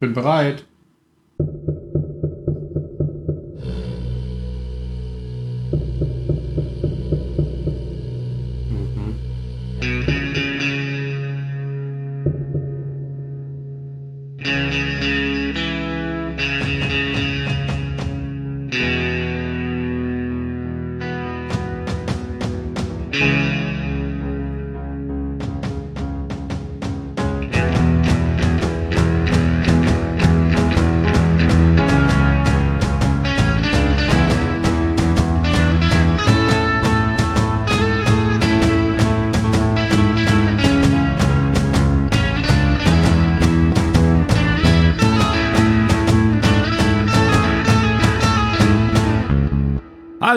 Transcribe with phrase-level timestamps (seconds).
[0.00, 0.64] Bin bereit.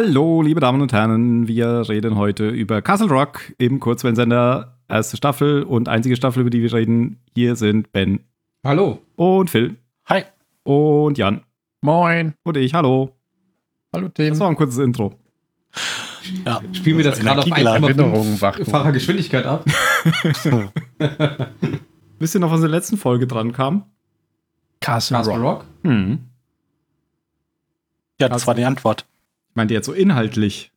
[0.05, 5.63] Hallo, liebe Damen und Herren, wir reden heute über Castle Rock im Kurzwellensender, erste Staffel
[5.63, 7.21] und einzige Staffel, über die wir reden.
[7.33, 8.19] Hier sind Ben.
[8.65, 8.99] Hallo.
[9.15, 9.77] Und Phil.
[10.07, 10.23] Hi.
[10.63, 11.43] Und Jan.
[11.79, 12.33] Moin.
[12.43, 13.15] Und ich, hallo.
[13.93, 14.31] Hallo Tim.
[14.31, 15.13] Das war ein kurzes Intro.
[16.45, 19.63] Ja, spielen wir das gerade auf 1,5-facher Geschwindigkeit ab?
[22.19, 23.85] Wisst ihr noch, was in der letzten Folge dran kam?
[24.81, 25.43] Castle, Castle Rock.
[25.43, 25.65] Rock?
[25.85, 26.19] Hm.
[28.19, 29.05] Ja, das war die Antwort.
[29.53, 30.71] Ich meinte jetzt so inhaltlich.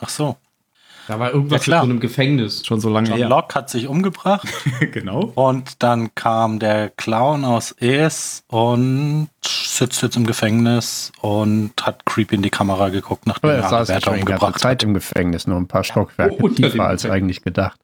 [0.00, 0.36] Ach so.
[1.06, 1.80] Da war irgendwas Ja, klar.
[1.82, 2.66] mit so einem Gefängnis.
[2.66, 3.28] Schon so lange John her.
[3.28, 4.48] Locke hat sich umgebracht
[4.92, 5.30] genau.
[5.36, 12.34] und dann kam der Clown aus Es und sitzt jetzt im Gefängnis und hat creepy
[12.34, 14.78] in die Kamera geguckt, nachdem er er saß ja Wärter schon die ganze umgebracht Zeit
[14.78, 14.82] hat.
[14.88, 17.80] im Gefängnis, nur ein paar Stockwerke Oh, tiefer als eigentlich gedacht.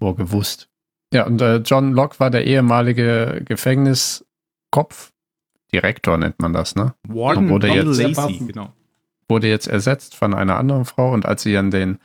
[0.00, 0.68] Wohl gewusst.
[1.14, 5.12] Ja, und äh, John Locke war der ehemalige Gefängniskopf.
[5.72, 6.94] Direktor nennt man das, ne?
[7.08, 8.72] Warden Wurde Donald jetzt- Lacey, genau.
[9.30, 11.98] Wurde jetzt ersetzt von einer anderen Frau und als sie dann den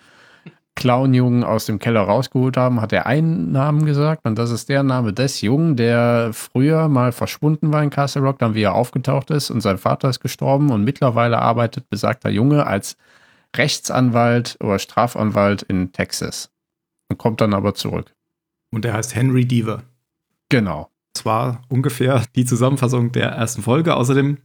[0.75, 4.83] Clownjungen aus dem Keller rausgeholt haben, hat er einen Namen gesagt und das ist der
[4.83, 9.49] Name des Jungen, der früher mal verschwunden war in Castle Rock, dann wieder aufgetaucht ist
[9.49, 12.97] und sein Vater ist gestorben und mittlerweile arbeitet besagter Junge als
[13.55, 16.51] Rechtsanwalt oder Strafanwalt in Texas
[17.09, 18.13] und kommt dann aber zurück.
[18.71, 19.83] Und der heißt Henry Deaver.
[20.49, 20.89] Genau.
[21.13, 23.95] Das war ungefähr die Zusammenfassung der ersten Folge.
[23.95, 24.39] Außerdem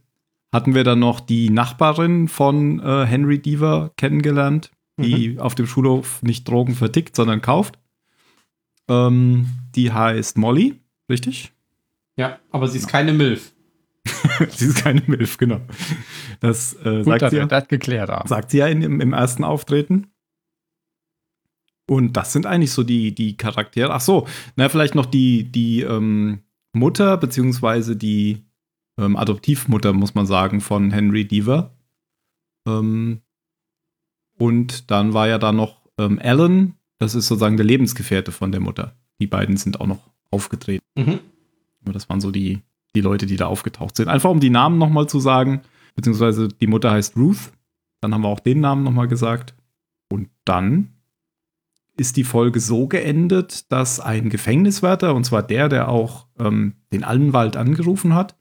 [0.51, 6.21] hatten wir dann noch die Nachbarin von äh, Henry Deaver kennengelernt, die auf dem Schulhof
[6.21, 7.79] nicht Drogen vertickt, sondern kauft.
[8.87, 10.79] Ähm, die heißt Molly,
[11.09, 11.53] richtig?
[12.17, 13.53] Ja, aber sie ist keine Milf.
[14.49, 15.61] sie ist keine Milf, genau.
[16.39, 18.27] Das äh, Gut, sagt, dass sie, ja, das geklärt haben.
[18.27, 20.07] sagt sie ja in, im, im ersten Auftreten.
[21.87, 23.93] Und das sind eigentlich so die, die Charaktere.
[23.93, 26.39] Ach so, na, vielleicht noch die, die ähm,
[26.73, 28.45] Mutter, beziehungsweise die
[28.97, 31.75] ähm, Adoptivmutter, muss man sagen, von Henry Deaver.
[32.67, 33.21] Ähm,
[34.37, 38.61] und dann war ja da noch ähm, Alan, das ist sozusagen der Lebensgefährte von der
[38.61, 38.95] Mutter.
[39.19, 40.83] Die beiden sind auch noch aufgetreten.
[40.95, 41.19] Mhm.
[41.83, 42.61] Aber das waren so die,
[42.95, 44.07] die Leute, die da aufgetaucht sind.
[44.07, 45.61] Einfach um die Namen nochmal zu sagen,
[45.95, 47.51] beziehungsweise die Mutter heißt Ruth.
[48.01, 49.55] Dann haben wir auch den Namen nochmal gesagt.
[50.09, 50.93] Und dann
[51.97, 57.03] ist die Folge so geendet, dass ein Gefängniswärter, und zwar der, der auch ähm, den
[57.03, 58.35] Allenwald angerufen hat,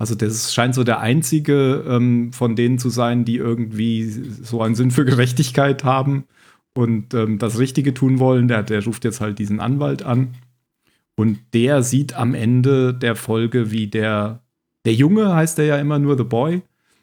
[0.00, 4.74] also das scheint so der einzige ähm, von denen zu sein, die irgendwie so einen
[4.74, 6.24] Sinn für Gerechtigkeit haben
[6.74, 8.48] und ähm, das Richtige tun wollen.
[8.48, 10.34] Der, der ruft jetzt halt diesen Anwalt an.
[11.16, 14.42] Und der sieht am Ende der Folge, wie der,
[14.86, 16.62] der Junge heißt der ja immer nur The Boy,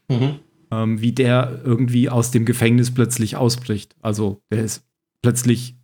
[0.09, 0.39] Mhm.
[0.71, 3.95] ähm, wie der irgendwie aus dem Gefängnis plötzlich ausbricht.
[4.01, 4.83] Also der ist
[5.21, 5.75] plötzlich,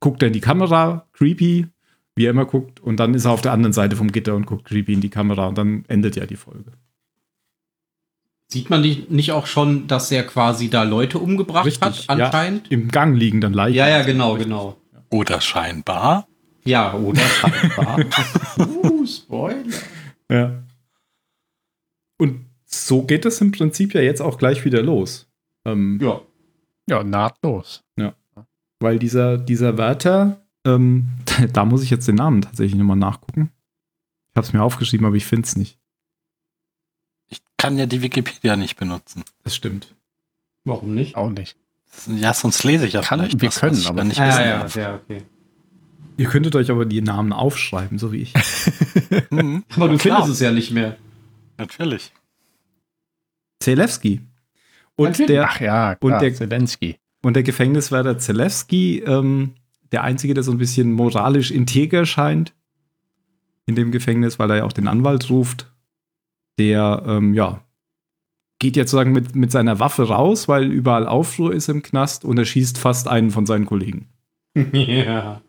[0.00, 1.66] guckt er in die Kamera, creepy,
[2.14, 4.46] wie er immer guckt, und dann ist er auf der anderen Seite vom Gitter und
[4.46, 6.72] guckt creepy in die Kamera und dann endet ja die Folge.
[8.48, 12.70] Sieht man nicht, auch schon, dass er quasi da Leute umgebracht Richtig, hat, anscheinend?
[12.70, 13.76] Im Gang liegen dann Leichen.
[13.76, 14.76] Ja, ja, genau, genau.
[15.10, 16.28] Oder scheinbar.
[16.64, 17.98] Ja, oder scheinbar.
[18.58, 19.78] uh, Spoiler.
[20.30, 20.62] Ja.
[22.18, 25.30] Und so geht es im Prinzip ja jetzt auch gleich wieder los.
[25.64, 26.20] Ähm, Ja.
[26.88, 27.82] Ja, nahtlos.
[28.80, 31.08] Weil dieser, dieser Wärter, ähm,
[31.52, 33.50] da muss ich jetzt den Namen tatsächlich nochmal nachgucken.
[34.30, 35.78] Ich habe es mir aufgeschrieben, aber ich finde es nicht.
[37.28, 39.24] Ich kann ja die Wikipedia nicht benutzen.
[39.44, 39.94] Das stimmt.
[40.64, 41.16] Warum nicht?
[41.16, 41.56] Auch nicht.
[42.06, 44.58] Ja, sonst lese ich ja Kann- vielleicht wir was, können, was aber- nicht wissen ja,
[44.60, 44.76] darf.
[44.76, 45.22] ja, okay.
[46.16, 48.34] Ihr könntet euch aber die Namen aufschreiben, so wie ich.
[49.30, 50.96] Mhm, Aber du findest es ja nicht mehr.
[51.58, 52.12] natürlich.
[53.60, 54.20] Zelewski.
[54.96, 55.26] Und Natürlich.
[55.28, 56.96] der, Ach ja, Und klar, der- Zelensky.
[57.22, 59.54] und der Gefängniswärter Zelewski, ähm,
[59.92, 62.52] der Einzige, der so ein bisschen moralisch integer scheint
[63.66, 65.70] in dem Gefängnis, weil er ja auch den Anwalt ruft,
[66.58, 67.60] der, ähm, ja,
[68.58, 72.38] geht jetzt sozusagen mit, mit seiner Waffe raus, weil überall Aufruhr ist im Knast und
[72.38, 74.08] er schießt fast einen von seinen Kollegen.
[74.72, 75.40] ja.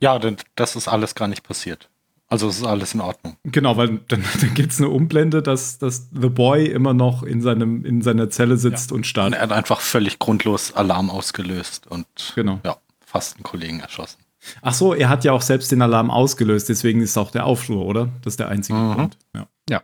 [0.00, 1.90] Ja, denn das ist alles gar nicht passiert.
[2.26, 3.36] Also es ist alles in Ordnung.
[3.44, 7.40] Genau, weil dann, dann gibt es eine Umblende, dass, dass The Boy immer noch in,
[7.40, 9.34] seinem, in seiner Zelle sitzt und Und starrt.
[9.34, 12.60] er hat einfach völlig grundlos Alarm ausgelöst und Genau.
[12.64, 12.76] ja,
[13.14, 14.18] fast einen Kollegen erschossen.
[14.60, 17.86] Ach so, er hat ja auch selbst den Alarm ausgelöst, deswegen ist auch der Aufruhr,
[17.86, 18.08] oder?
[18.22, 18.94] Das ist der einzige Mhm.
[18.94, 19.18] Grund.
[19.34, 19.82] Ja.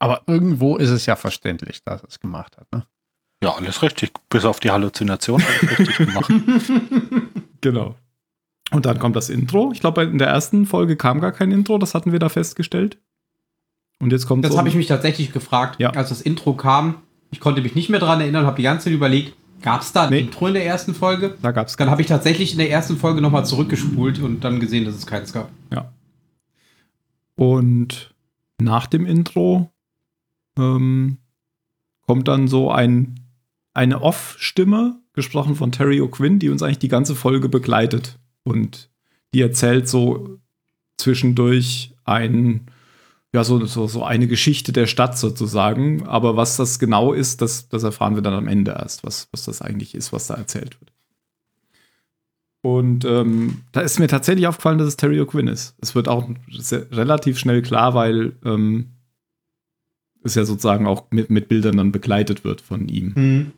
[0.00, 2.70] Aber irgendwo ist es ja verständlich, dass er es gemacht hat.
[2.72, 2.84] Ne?
[3.42, 4.12] Ja, alles richtig.
[4.28, 6.32] Bis auf die Halluzination alles richtig gemacht.
[7.60, 7.94] Genau.
[8.72, 9.70] Und dann kommt das Intro.
[9.72, 12.98] Ich glaube, in der ersten Folge kam gar kein Intro, das hatten wir da festgestellt.
[14.00, 15.90] Und jetzt kommt Das so habe ich mich tatsächlich gefragt, Ja.
[15.90, 16.96] als das Intro kam.
[17.30, 19.34] Ich konnte mich nicht mehr dran erinnern, habe die ganze Zeit überlegt,
[19.64, 20.20] gab es da ein Nee.
[20.20, 21.38] Intro in der ersten Folge?
[21.40, 24.60] da gab es Dann habe ich tatsächlich in der ersten Folge nochmal zurückgespult und dann
[24.60, 25.50] gesehen, dass es keins gab.
[25.72, 25.90] Ja.
[27.34, 28.14] Und
[28.60, 29.72] nach dem Intro
[30.58, 31.16] ähm,
[32.02, 33.20] kommt dann so ein,
[33.72, 38.18] eine Off-Stimme, gesprochen von Terry O'Quinn, die uns eigentlich die ganze Folge begleitet.
[38.42, 38.90] Und
[39.32, 40.40] die erzählt so
[40.98, 42.66] zwischendurch ein,
[43.34, 46.06] ja, so, so, so eine Geschichte der Stadt sozusagen.
[46.06, 49.44] Aber was das genau ist, das, das erfahren wir dann am Ende erst, was, was
[49.44, 50.92] das eigentlich ist, was da erzählt wird.
[52.62, 55.74] Und ähm, da ist mir tatsächlich aufgefallen, dass es Terry O'Quinn ist.
[55.80, 58.90] Es wird auch sehr, relativ schnell klar, weil ähm,
[60.22, 63.52] es ja sozusagen auch mit, mit Bildern dann begleitet wird von ihm.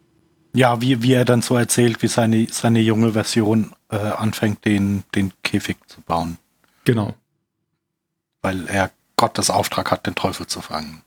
[0.55, 5.03] Ja, wie, wie er dann so erzählt, wie seine, seine junge Version äh, anfängt, den,
[5.15, 6.39] den Käfig zu bauen.
[6.85, 7.15] Genau.
[8.41, 11.03] Weil er Gottes Auftrag hat, den Teufel zu fangen.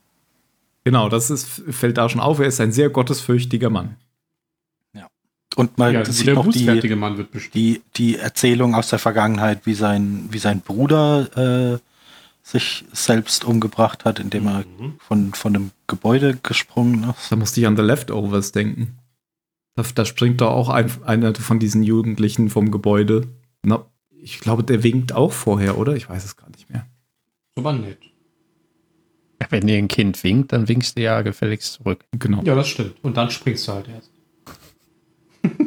[0.84, 2.38] Genau, das ist, fällt da schon auf.
[2.38, 3.96] Er ist ein sehr gottesfürchtiger Mann.
[5.56, 7.10] Und man Ja, sieht der noch die,
[7.52, 11.78] die, die Erzählung aus der Vergangenheit, wie sein, wie sein Bruder äh,
[12.42, 14.64] sich selbst umgebracht hat, indem er
[15.00, 17.30] von, von einem Gebäude gesprungen ist.
[17.30, 18.98] Da musste ich an The Leftovers denken.
[19.74, 23.26] Da, da springt doch auch ein, einer von diesen Jugendlichen vom Gebäude.
[23.62, 23.84] Na,
[24.22, 25.96] ich glaube, der winkt auch vorher, oder?
[25.96, 26.86] Ich weiß es gar nicht mehr.
[27.56, 27.98] So war nett.
[29.48, 32.04] Wenn dir ein Kind winkt, dann winkst du ja gefälligst zurück.
[32.12, 32.42] Genau.
[32.42, 32.96] Ja, das stimmt.
[33.02, 34.12] Und dann springst du halt erst.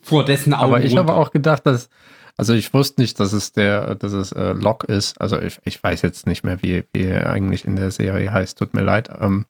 [0.00, 0.64] Vor dessen Augen.
[0.64, 1.12] Aber ich runter.
[1.12, 1.88] habe auch gedacht, dass,
[2.36, 5.20] also ich wusste nicht, dass es der, dass es äh, Locke ist.
[5.20, 8.58] Also ich, ich weiß jetzt nicht mehr, wie, wie er eigentlich in der Serie heißt.
[8.58, 9.10] Tut mir leid.
[9.20, 9.44] Ähm,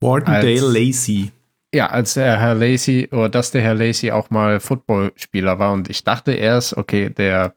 [0.00, 1.30] Wardendale Lacey.
[1.74, 5.88] ja, als der Herr Lacey, oder dass der Herr Lacey auch mal Footballspieler war und
[5.88, 7.54] ich dachte erst, okay, der,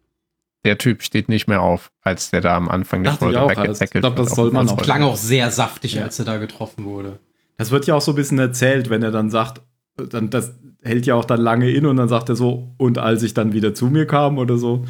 [0.65, 3.21] der Typ steht nicht mehr auf, als der da am Anfang ich auch,
[3.57, 4.35] also ich glaub, das wird.
[4.35, 6.03] soll man Das auch- klang auch sehr saftig, Ja.
[6.03, 7.19] als er da getroffen wurde.
[7.57, 9.61] Das wird ja auch so ein bisschen erzählt, wenn er dann sagt,
[9.95, 13.23] dann, das hält ja auch dann lange in und dann sagt er so, und als
[13.23, 14.85] ich dann wieder zu mir kam oder so,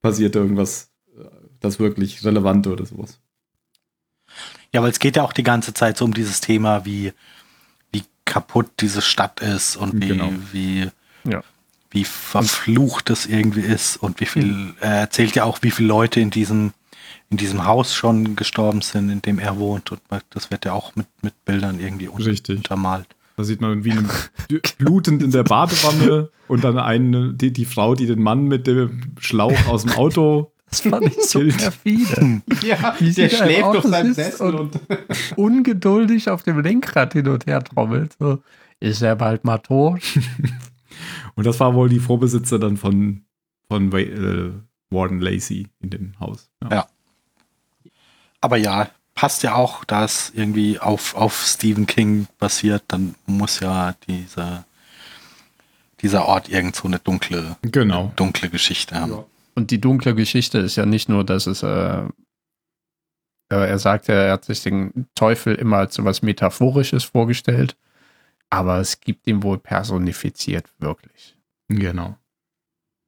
[0.00, 1.24] passiert irgendwas, äh,
[1.60, 3.20] das wirklich Relevante oder sowas.
[4.72, 7.12] Ja, weil es geht ja auch die ganze Zeit so um dieses Thema, wie,
[7.92, 10.32] wie kaputt diese Stadt ist und wie, Genau.
[10.52, 10.88] wie,
[11.24, 11.42] Ja.
[11.90, 16.20] Wie verflucht es irgendwie ist und wie viel, er erzählt ja auch, wie viele Leute
[16.20, 16.72] in diesem,
[17.30, 20.00] in diesem Haus schon gestorben sind, in dem er wohnt und
[20.30, 22.58] das wird ja auch mit, mit Bildern irgendwie un Richtig.
[22.58, 23.06] untermalt.
[23.36, 24.10] Da sieht man wie einen
[24.78, 29.12] blutend in der Badewanne und dann eine, die, die Frau, die den Mann mit dem
[29.20, 30.50] Schlauch aus dem Auto.
[30.70, 32.42] Das fand ich so perfide.
[32.62, 34.80] Ja, Wie der schläft auf seinem Sessel und- und,
[35.36, 38.16] Ungeduldig auf dem Lenkrad hin und her trommelt.
[38.18, 38.42] So,
[38.80, 40.02] ist er bald mal tot?
[41.38, 43.22] Und das war wohl die Vorbesitzer dann von,
[43.68, 44.50] von äh,
[44.90, 46.50] Warden Lacey in dem Haus.
[46.68, 46.88] Ja.
[48.40, 53.60] Aber ja, passt ja auch, da es irgendwie auf, auf Stephen King basiert, dann muss
[53.60, 54.64] ja dieser,
[56.00, 58.12] dieser Ort irgend so eine dunkle, Genau.
[58.16, 59.12] dunkle Geschichte haben.
[59.12, 59.24] Ja.
[59.54, 62.08] Und die dunkle Geschichte ist ja nicht nur, dass es, äh, äh,
[63.48, 67.76] er sagt ja, er hat sich den Teufel immer als so was Metaphorisches vorgestellt,
[68.50, 71.36] aber es gibt ihn wohl personifiziert, wirklich.
[71.68, 72.16] Genau.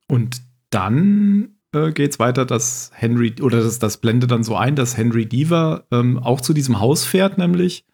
[0.09, 4.77] Und dann äh, geht es weiter, dass Henry, oder das, das blendet dann so ein,
[4.77, 7.85] dass Henry Deaver ähm, auch zu diesem Haus fährt, nämlich,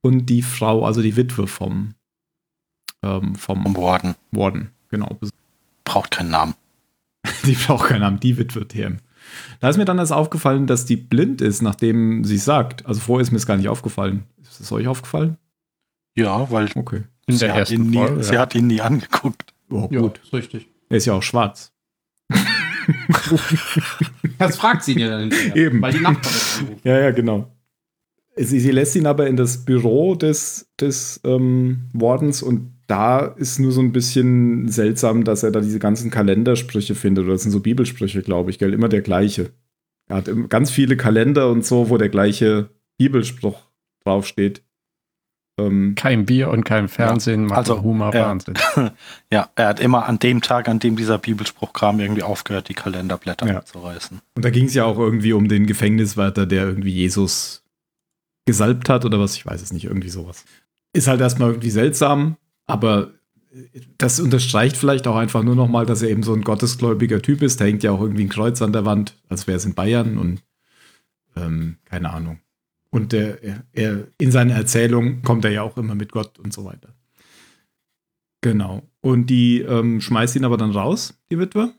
[0.00, 1.94] und die Frau, also die Witwe vom,
[3.02, 4.14] ähm, vom Um Warden.
[4.30, 5.18] Warden, genau.
[5.84, 6.54] Braucht keinen Namen.
[7.44, 8.98] Die braucht keinen Namen, die Witwe TM.
[9.60, 12.86] Da ist mir dann erst aufgefallen, dass die blind ist, nachdem sie sagt.
[12.86, 14.24] Also vorher ist mir es gar nicht aufgefallen.
[14.40, 15.36] Ist es euch aufgefallen?
[16.18, 17.04] Ja, weil Okay.
[17.26, 18.22] In sie, der hat ihn ersten nie, Folge.
[18.24, 19.54] sie hat ihn nie angeguckt.
[19.70, 20.20] Oh, ja, gut.
[20.22, 20.66] ist richtig.
[20.88, 21.72] Er ist ja auch schwarz.
[24.38, 25.82] Das fragt sie ihn ja dann hinterher, Eben.
[25.82, 26.76] Weil die Nachbarin.
[26.84, 27.54] Ja, ja, genau.
[28.36, 33.58] Sie, sie lässt ihn aber in das Büro des, des ähm, Wardens und da ist
[33.58, 37.24] nur so ein bisschen seltsam, dass er da diese ganzen Kalendersprüche findet.
[37.24, 38.72] Oder das sind so Bibelsprüche, glaube ich, gell?
[38.72, 39.50] Immer der gleiche.
[40.06, 43.66] Er hat ganz viele Kalender und so, wo der gleiche Bibelspruch
[44.04, 44.62] draufsteht.
[45.58, 48.26] Ähm, Kein Bier und kein Fernsehen macht also, Humor ja.
[48.26, 48.54] Wahnsinn.
[49.32, 52.74] Ja, er hat immer an dem Tag, an dem dieser Bibelspruch kam, irgendwie aufgehört, die
[52.74, 53.64] Kalenderblätter Ja.
[53.64, 54.20] zu reißen.
[54.34, 57.62] Und da ging es ja auch irgendwie um den Gefängniswärter, der irgendwie Jesus
[58.46, 60.44] gesalbt hat oder was, ich weiß es nicht, irgendwie sowas.
[60.94, 62.36] Ist halt erstmal irgendwie seltsam,
[62.66, 63.10] aber
[63.98, 67.60] das unterstreicht vielleicht auch einfach nur nochmal, dass er eben so ein gottesgläubiger Typ ist.
[67.60, 70.18] Da hängt ja auch irgendwie ein Kreuz an der Wand, als wäre es in Bayern
[70.18, 70.42] und
[71.36, 72.40] ähm, keine Ahnung.
[72.90, 76.52] Und der, er, er, in seiner Erzählung kommt er ja auch immer mit Gott und
[76.52, 76.94] so weiter.
[78.40, 78.82] Genau.
[79.00, 81.74] Und die ähm, schmeißt ihn aber dann raus, die Witwe.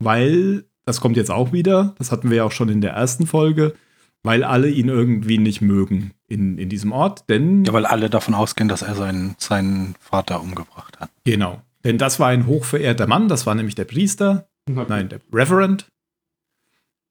[0.00, 3.26] Weil, das kommt jetzt auch wieder, das hatten wir ja auch schon in der ersten
[3.26, 3.74] Folge,
[4.22, 7.28] weil alle ihn irgendwie nicht mögen in, in diesem Ort.
[7.28, 11.10] Denn, Ja, weil alle davon ausgehen, dass er seinen, seinen Vater umgebracht hat.
[11.24, 11.62] genau.
[11.84, 15.86] Denn das war ein hochverehrter Mann, das war nämlich der Priester, nein, der Reverend.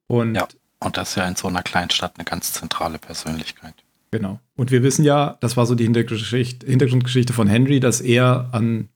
[0.07, 0.47] Und Ja.
[0.79, 3.73] Und das ist ja in so einer Kleinstadt eine ganz zentrale Persönlichkeit.
[4.11, 4.39] Genau.
[4.55, 8.89] Und wir wissen ja, das war so die Hintergrundgeschichte, Hintergrundgeschichte von Henry, dass er an,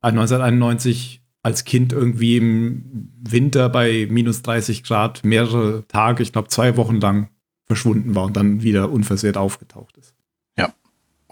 [0.00, 6.48] an 1991 als Kind irgendwie im Winter bei minus 30 Grad mehrere Tage, ich glaube
[6.48, 7.28] zwei Wochen lang
[7.66, 10.14] verschwunden war und dann wieder unversehrt aufgetaucht ist.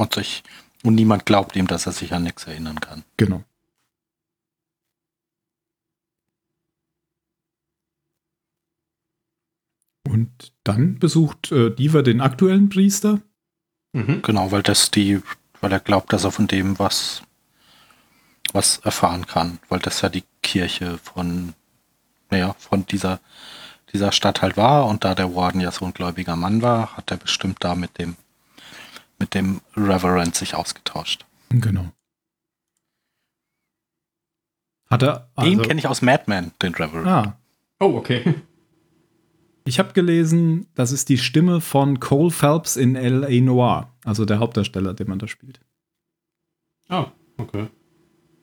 [0.00, 0.42] Und, sich,
[0.82, 3.04] und niemand glaubt ihm, dass er sich an nichts erinnern kann.
[3.18, 3.44] Genau.
[10.10, 13.20] Und dann besucht äh, Diva den aktuellen Priester.
[13.92, 14.22] Mhm.
[14.22, 15.20] Genau, weil das die,
[15.60, 17.22] weil er glaubt, dass er von dem was,
[18.52, 19.58] was erfahren kann.
[19.68, 21.54] Weil das ja die Kirche von,
[22.30, 23.20] naja, von dieser,
[23.92, 24.86] dieser Stadt halt war.
[24.86, 27.98] Und da der Warden ja so ein gläubiger Mann war, hat er bestimmt da mit
[27.98, 28.16] dem,
[29.18, 31.24] mit dem Reverend sich ausgetauscht.
[31.50, 31.86] Genau.
[34.88, 35.28] Hat er.
[35.38, 37.06] den also- kenne ich aus Mad Men, den Reverend.
[37.06, 37.36] Ah,
[37.82, 38.34] Oh, okay.
[39.64, 43.40] Ich habe gelesen, das ist die Stimme von Cole Phelps in L.A.
[43.42, 45.60] Noir, also der Hauptdarsteller, den man da spielt.
[46.88, 47.68] Ah, okay.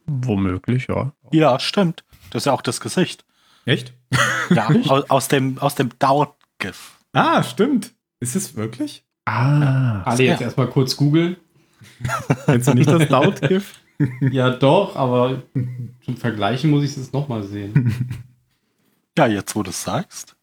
[0.06, 1.12] Womöglich, ja.
[1.32, 2.06] Ja, stimmt.
[2.30, 3.26] Das ist ja auch das Gesicht.
[3.66, 3.94] Echt?
[4.52, 7.00] Ja, aus, aus dem, aus dem Doubt-GIF.
[7.14, 7.94] Ah, stimmt.
[8.20, 9.04] Ist es wirklich?
[9.26, 10.46] Ah, Alle jetzt Ja.
[10.46, 11.36] erstmal kurz googeln.
[12.46, 13.74] Kennst du nicht das Laut-GIF?
[14.22, 15.42] Ja, doch, aber
[16.06, 18.08] zum Vergleichen muss ich es nochmal sehen.
[19.18, 20.36] Ja, jetzt wo du es sagst.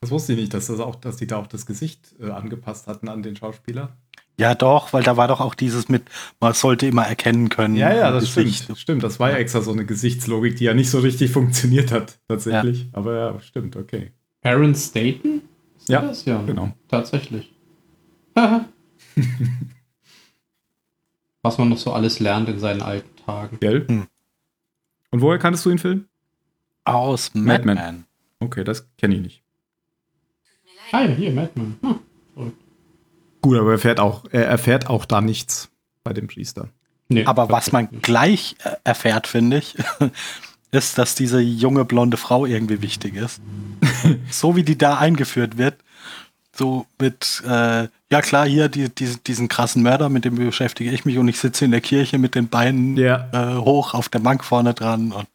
[0.00, 2.86] Das wusste ich nicht, dass, das auch, dass die da auch das Gesicht äh, angepasst
[2.86, 3.96] hatten an den Schauspieler.
[4.38, 6.04] Ja, doch, weil da war doch auch dieses mit,
[6.38, 7.74] man sollte immer erkennen können.
[7.74, 8.62] Ja, ja, das Gesicht.
[8.64, 8.78] stimmt.
[8.78, 12.18] Stimmt, das war ja extra so eine Gesichtslogik, die ja nicht so richtig funktioniert hat,
[12.28, 12.88] tatsächlich.
[12.92, 14.12] Aber ja, stimmt, okay.
[14.42, 15.42] Aaron Staten?
[15.76, 16.24] Ist Ja, das?
[16.24, 16.72] ja, genau.
[16.86, 17.52] Tatsächlich.
[18.36, 18.66] Haha.
[21.42, 23.58] Was man noch so alles lernt in seinen alten Tagen.
[23.60, 23.86] Gell?
[23.88, 24.06] Hm.
[25.10, 26.04] Und woher kanntest du den Film?
[26.84, 27.74] Aus Mad Men.
[27.76, 28.04] Madman.
[28.40, 29.42] Okay, das kenne ich nicht.
[30.92, 31.76] Ah ja, hier, Madman.
[31.82, 32.52] Hm.
[33.40, 35.68] Gut, aber er erfährt auch, er erfährt auch da nichts
[36.04, 36.68] bei dem Priester.
[37.08, 38.02] Nee, Aber was man tatsächlich.
[38.02, 39.76] gleich äh, erfährt, finde ich,
[40.72, 43.40] ist, dass diese junge blonde Frau irgendwie wichtig ist.
[44.30, 45.76] so wie die da eingeführt wird,
[46.54, 51.04] so mit, äh, ja klar, hier die, die, diesen krassen Mörder, mit dem beschäftige ich
[51.04, 53.28] mich und ich sitze in der Kirche mit den Beinen Ja.
[53.32, 55.26] äh, hoch auf der Bank vorne dran und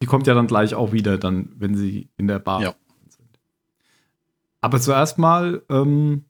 [0.00, 2.74] Die kommt ja dann gleich auch wieder, dann, wenn sie in der Bar Ja.
[4.60, 6.24] Aber zuerst mal ähm,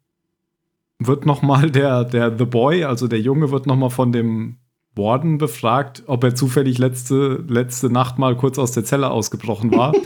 [0.99, 4.57] wird noch mal der, der The Boy, also der Junge, wird noch mal von dem
[4.95, 9.95] Warden befragt, ob er zufällig letzte, letzte Nacht mal kurz aus der Zelle ausgebrochen war.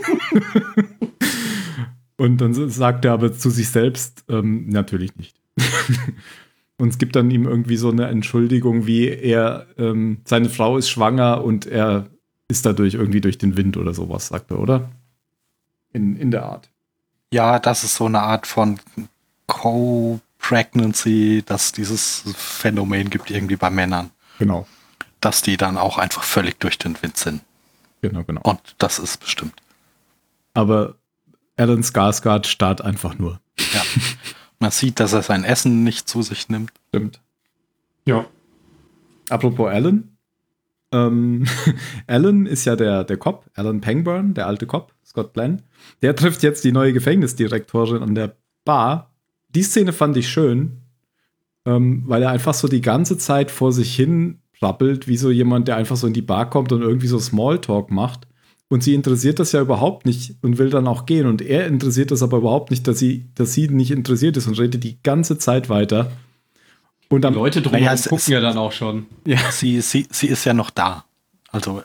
[2.17, 5.41] Und dann sagt er aber zu sich selbst, ähm, natürlich nicht.
[6.77, 10.91] und es gibt dann ihm irgendwie so eine Entschuldigung, wie er, ähm, seine Frau ist
[10.91, 12.11] schwanger und er
[12.47, 14.91] ist dadurch irgendwie durch den Wind oder sowas, sagt er, oder?
[15.93, 16.69] In, in der Art.
[17.31, 18.79] Ja, das ist so eine Art von
[19.47, 24.67] Co-Pregnancy, dass dieses Phänomen gibt irgendwie bei Männern, Genau,
[25.19, 27.41] dass die dann auch einfach völlig durch den Wind sind.
[28.01, 28.41] genau, genau.
[28.41, 29.61] Und das ist bestimmt.
[30.53, 30.95] Aber
[31.57, 33.39] Alan Skarsgård starrt einfach nur.
[33.73, 33.81] Ja.
[34.59, 36.71] Man sieht, dass er sein Essen nicht zu sich nimmt.
[36.89, 37.19] Stimmt.
[38.05, 38.25] Ja.
[39.29, 40.10] Apropos Alan.
[40.91, 41.45] Ähm,
[42.07, 45.61] Alan ist ja der, der Cop, Alan Pangburn, der alte Cop, Scott Glenn.
[46.01, 49.13] Der trifft jetzt die neue Gefängnisdirektorin an der Bar.
[49.49, 50.81] Die Szene fand ich schön,
[51.65, 55.67] ähm, weil er einfach so die ganze Zeit vor sich hin brabbelt, wie so jemand,
[55.67, 58.27] der einfach so in die Bar kommt und irgendwie so Smalltalk macht.
[58.69, 61.25] Und sie interessiert das ja überhaupt nicht und will dann auch gehen.
[61.27, 64.57] Und er interessiert das aber überhaupt nicht, dass sie, dass sie nicht interessiert ist und
[64.57, 66.09] redet die ganze Zeit weiter.
[67.11, 69.05] Und Die am Leute drumherum Naja, es gucken ist- ja dann auch schon.
[69.51, 71.05] Sie, sie, sie ist ja noch da.
[71.51, 71.83] Also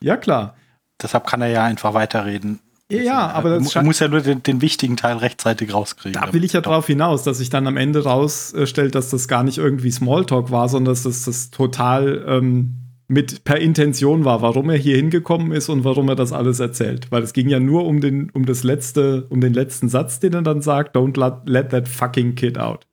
[0.00, 0.54] Ja, klar.
[1.02, 2.60] deshalb kann er ja einfach weiterreden.
[2.92, 6.20] Ja, aber das du scheint- musst ja nur den, den wichtigen Teil rechtzeitig rauskriegen.
[6.20, 9.42] Da will ich ja drauf hinaus, dass sich dann am Ende rausstellt, dass das gar
[9.44, 12.74] nicht irgendwie Smalltalk war, sondern dass das, das total ähm,
[13.06, 17.08] mit per Intention war, warum er hier hingekommen ist und warum er das alles erzählt.
[17.10, 20.32] Weil es ging ja nur um den, um das letzte, um den letzten Satz, den
[20.34, 22.86] er dann sagt, don't let, let that fucking kid out.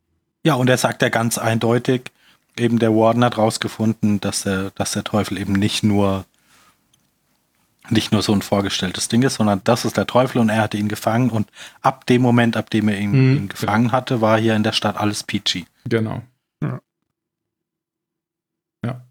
[0.48, 2.04] Ja, und er sagt ja ganz eindeutig,
[2.58, 6.24] eben der Warden hat rausgefunden, dass der, dass der Teufel eben nicht nur
[7.90, 10.78] nicht nur so ein vorgestelltes Ding ist, sondern das ist der Teufel und er hatte
[10.78, 11.50] ihn gefangen und
[11.82, 14.72] ab dem Moment, ab dem er ihn, Mhm, ihn gefangen hatte, war hier in der
[14.72, 15.66] Stadt alles peachy.
[15.84, 16.22] Genau.
[16.64, 16.80] Ja.
[18.86, 19.06] Ja.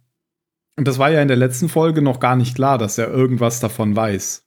[0.76, 3.60] Und das war ja in der letzten Folge noch gar nicht klar, dass er irgendwas
[3.60, 4.42] davon weiß.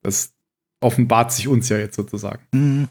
[0.00, 0.32] Das
[0.80, 2.40] offenbart sich uns ja jetzt sozusagen.
[2.52, 2.88] Mhm.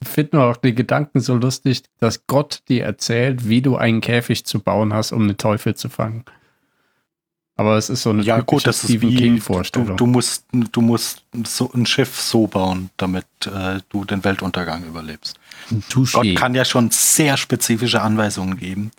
[0.00, 4.00] Ich finde nur auch die Gedanken so lustig, dass Gott dir erzählt, wie du einen
[4.00, 6.24] Käfig zu bauen hast, um den Teufel zu fangen.
[7.56, 9.96] Aber es ist so eine Ja, gut, das ist Stephen wie, du, King-Vorstellung.
[9.96, 15.40] du musst, du musst so ein Schiff so bauen, damit äh, du den Weltuntergang überlebst.
[15.90, 16.12] Touché.
[16.12, 18.92] Gott kann ja schon sehr spezifische Anweisungen geben,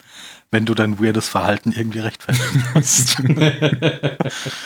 [0.51, 3.23] wenn du dein weirdes Verhalten irgendwie rechtfertigst.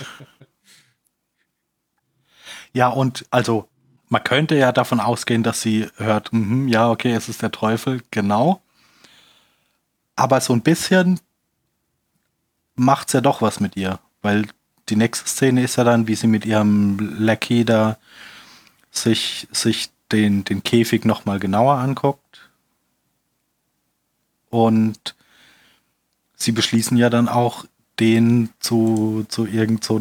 [2.73, 3.69] ja, und also
[4.13, 8.03] man könnte ja davon ausgehen, dass sie hört, mhm, ja, okay, es ist der Teufel,
[8.12, 8.62] genau.
[10.15, 11.20] Aber so ein bisschen
[12.75, 14.46] macht's ja doch was mit ihr, weil
[14.89, 17.98] die nächste Szene ist ja dann, wie sie mit ihrem Lackey da
[18.91, 22.51] sich, sich den, den Käfig nochmal genauer anguckt.
[24.51, 25.15] Und
[26.36, 27.65] sie beschließen ja dann auch,
[28.00, 29.98] den zu, zu irgend so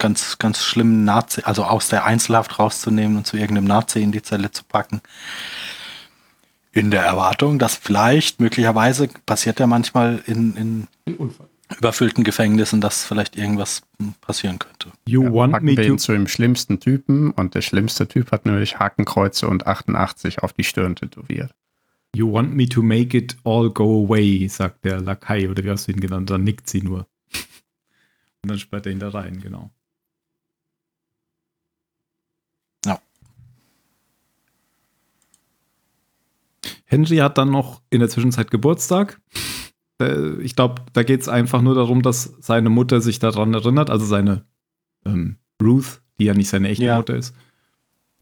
[0.00, 4.22] ganz, ganz schlimmen Nazi, also aus der Einzelhaft rauszunehmen und zu irgendeinem Nazi in die
[4.22, 5.00] Zelle zu packen.
[6.72, 10.88] In der Erwartung, dass vielleicht, möglicherweise, passiert ja manchmal in, in
[11.78, 13.82] überfüllten Gefängnissen, dass vielleicht irgendwas
[14.20, 14.90] passieren könnte.
[15.06, 18.32] You want Packen me wir to ihn zu dem schlimmsten Typen und der schlimmste Typ
[18.32, 21.54] hat nämlich Hakenkreuze und 88 auf die Stirn tätowiert.
[22.14, 25.86] You want me to make it all go away, sagt der Lakai oder wie hast
[25.86, 26.30] du ihn genannt?
[26.30, 27.06] Dann nickt sie nur.
[28.42, 29.70] Und dann sperrt er ihn da rein, genau.
[32.84, 33.00] Ja.
[36.90, 39.20] Henry hat dann noch in der Zwischenzeit Geburtstag.
[40.00, 43.90] Äh, Ich glaube, da geht es einfach nur darum, dass seine Mutter sich daran erinnert,
[43.90, 44.44] also seine
[45.06, 46.96] ähm, Ruth, die ja nicht seine echte Ja.
[46.96, 47.34] Mutter ist.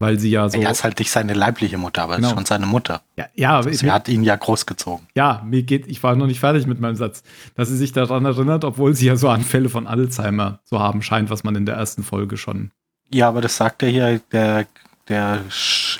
[0.01, 0.57] Weil sie ja so.
[0.61, 2.29] Er ist halt nicht seine leibliche Mutter, aber es Genau.
[2.29, 3.01] ist schon seine Mutter.
[3.17, 5.05] ja, ja, Sie hat ihn ja großgezogen.
[5.13, 7.21] ja, mir geht, ich war noch nicht fertig mit meinem Satz,
[7.55, 11.29] dass sie sich daran erinnert, obwohl sie ja so Anfälle von Alzheimer zu haben scheint,
[11.29, 12.71] was man in der ersten Folge schon.
[13.13, 14.67] Ja, aber das sagt er hier, der,
[15.09, 15.43] der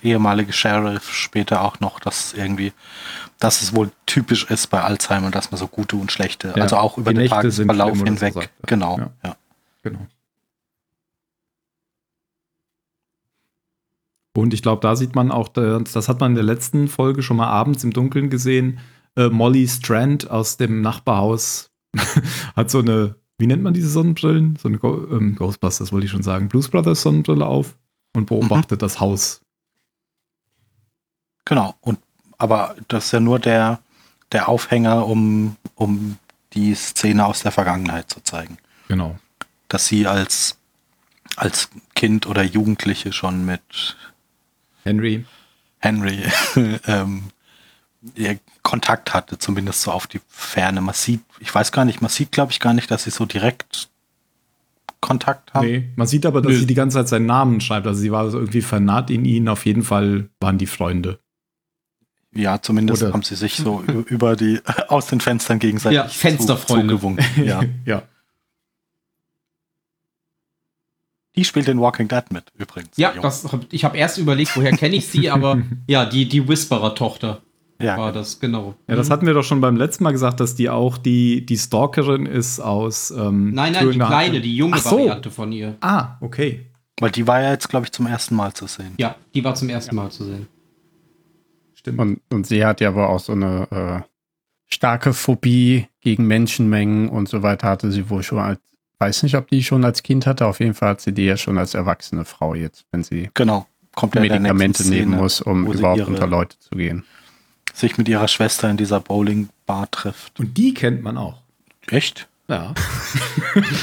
[0.03, 2.71] ehemalige Sheriff später auch noch, dass irgendwie,
[3.39, 6.77] dass es wohl typisch ist bei Alzheimer, dass man so gute und schlechte, Ja, also
[6.77, 8.33] auch über den Tagesverlauf oder so hinweg.
[8.33, 8.67] sagt er.
[8.67, 9.11] genau, Ja.
[9.23, 9.35] ja.
[9.83, 9.99] Genau.
[14.35, 17.23] Und ich glaube, da sieht man auch, das das hat man in der letzten Folge
[17.23, 18.79] schon mal abends im Dunkeln gesehen.
[19.15, 21.71] Äh, Molly Strand aus dem Nachbarhaus
[22.55, 24.55] hat so eine, wie nennt man diese Sonnenbrillen?
[24.55, 26.47] So eine Go ähm, Ghostbusters, wollte ich schon sagen.
[26.47, 27.75] Blues Brothers Sonnenbrille auf
[28.13, 29.41] und beobachtet das Haus.
[31.45, 31.75] Genau.
[31.81, 31.99] Und
[32.37, 33.79] aber das ist ja nur der,
[34.31, 36.17] der Aufhänger, um, um
[36.53, 38.57] die Szene aus der Vergangenheit zu zeigen.
[38.87, 39.19] Genau.
[39.67, 40.57] Dass sie als,
[41.35, 43.97] als Kind oder Jugendliche schon mit
[44.83, 45.25] Henry.
[45.79, 46.23] Henry
[46.87, 47.25] ähm,
[48.15, 50.79] ihr Kontakt hatte, zumindest so auf die Ferne.
[50.79, 53.25] Man sieht, ich weiß gar nicht, man sieht, glaube ich, gar nicht, dass sie so
[53.25, 53.88] direkt
[55.01, 55.65] Kontakt haben.
[55.67, 56.57] Nee, man sieht aber, dass Nö.
[56.59, 57.87] sie die ganze Zeit seinen Namen schreibt.
[57.87, 59.47] Also sie war so irgendwie vernarrt in ihn.
[59.47, 61.19] Auf jeden Fall waren die Freunde.
[62.33, 66.95] Ja, zumindest Oder- haben sie sich so über die, aus den Fenstern gegenseitig Ja, Fensterfreunde.
[66.95, 67.25] zu- zugewunken.
[67.45, 67.61] Ja.
[67.85, 68.03] ja.
[71.35, 72.97] Die spielt in Walking Dead mit, übrigens.
[72.97, 77.41] Ja, das, ich habe erst überlegt, woher kenne ich sie, aber ja, die, die Whisperer-Tochter
[77.81, 78.75] ja, war das, genau.
[78.87, 81.57] Ja, das hatten wir doch schon beim letzten Mal gesagt, dass die auch die, die
[81.57, 83.11] Stalkerin ist aus.
[83.11, 84.97] Ähm, Nein, nein, in die the kleine, die junge so.
[84.97, 85.75] Variante von ihr.
[85.81, 86.65] Ah, okay.
[86.99, 88.93] weil die war ja jetzt, glaube ich, zum ersten Mal zu sehen.
[88.97, 90.47] Ja, die war zum ersten Mal zu sehen.
[91.75, 91.99] Stimmt.
[91.99, 94.09] Und, und sie hat ja aber auch so eine äh,
[94.65, 98.59] starke Phobie gegen Menschenmengen und so weiter hatte sie wohl schon als,
[98.99, 101.37] weiß nicht, ob die schon als Kind hatte, auf jeden Fall hat sie die ja
[101.37, 103.65] schon als erwachsene Frau jetzt, wenn sie Genau.
[103.95, 107.03] Kommt ja Medikamente nehmen muss, um überhaupt unter Leute zu gehen.
[107.73, 110.39] Sich mit ihrer Schwester in dieser Bowling-Bar trifft.
[110.39, 111.41] Und die kennt man auch.
[111.87, 112.27] Echt?
[112.47, 112.73] Ja.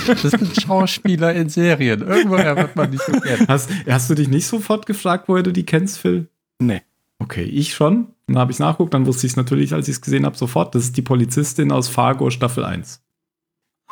[0.07, 2.01] Das sind Schauspieler in Serien.
[2.03, 3.47] Irgendwoher wird man nicht so kennen.
[3.49, 6.29] Hast, hast du dich nicht sofort gefragt, woher du die kennst, Phil?
[6.61, 6.83] Nee.
[7.19, 8.09] Okay, ich schon.
[8.27, 10.75] Dann habe ich nachguckt, dann wusste ich es natürlich, als ich es gesehen habe, sofort.
[10.75, 13.01] Das ist die Polizistin aus Fargo Staffel 1.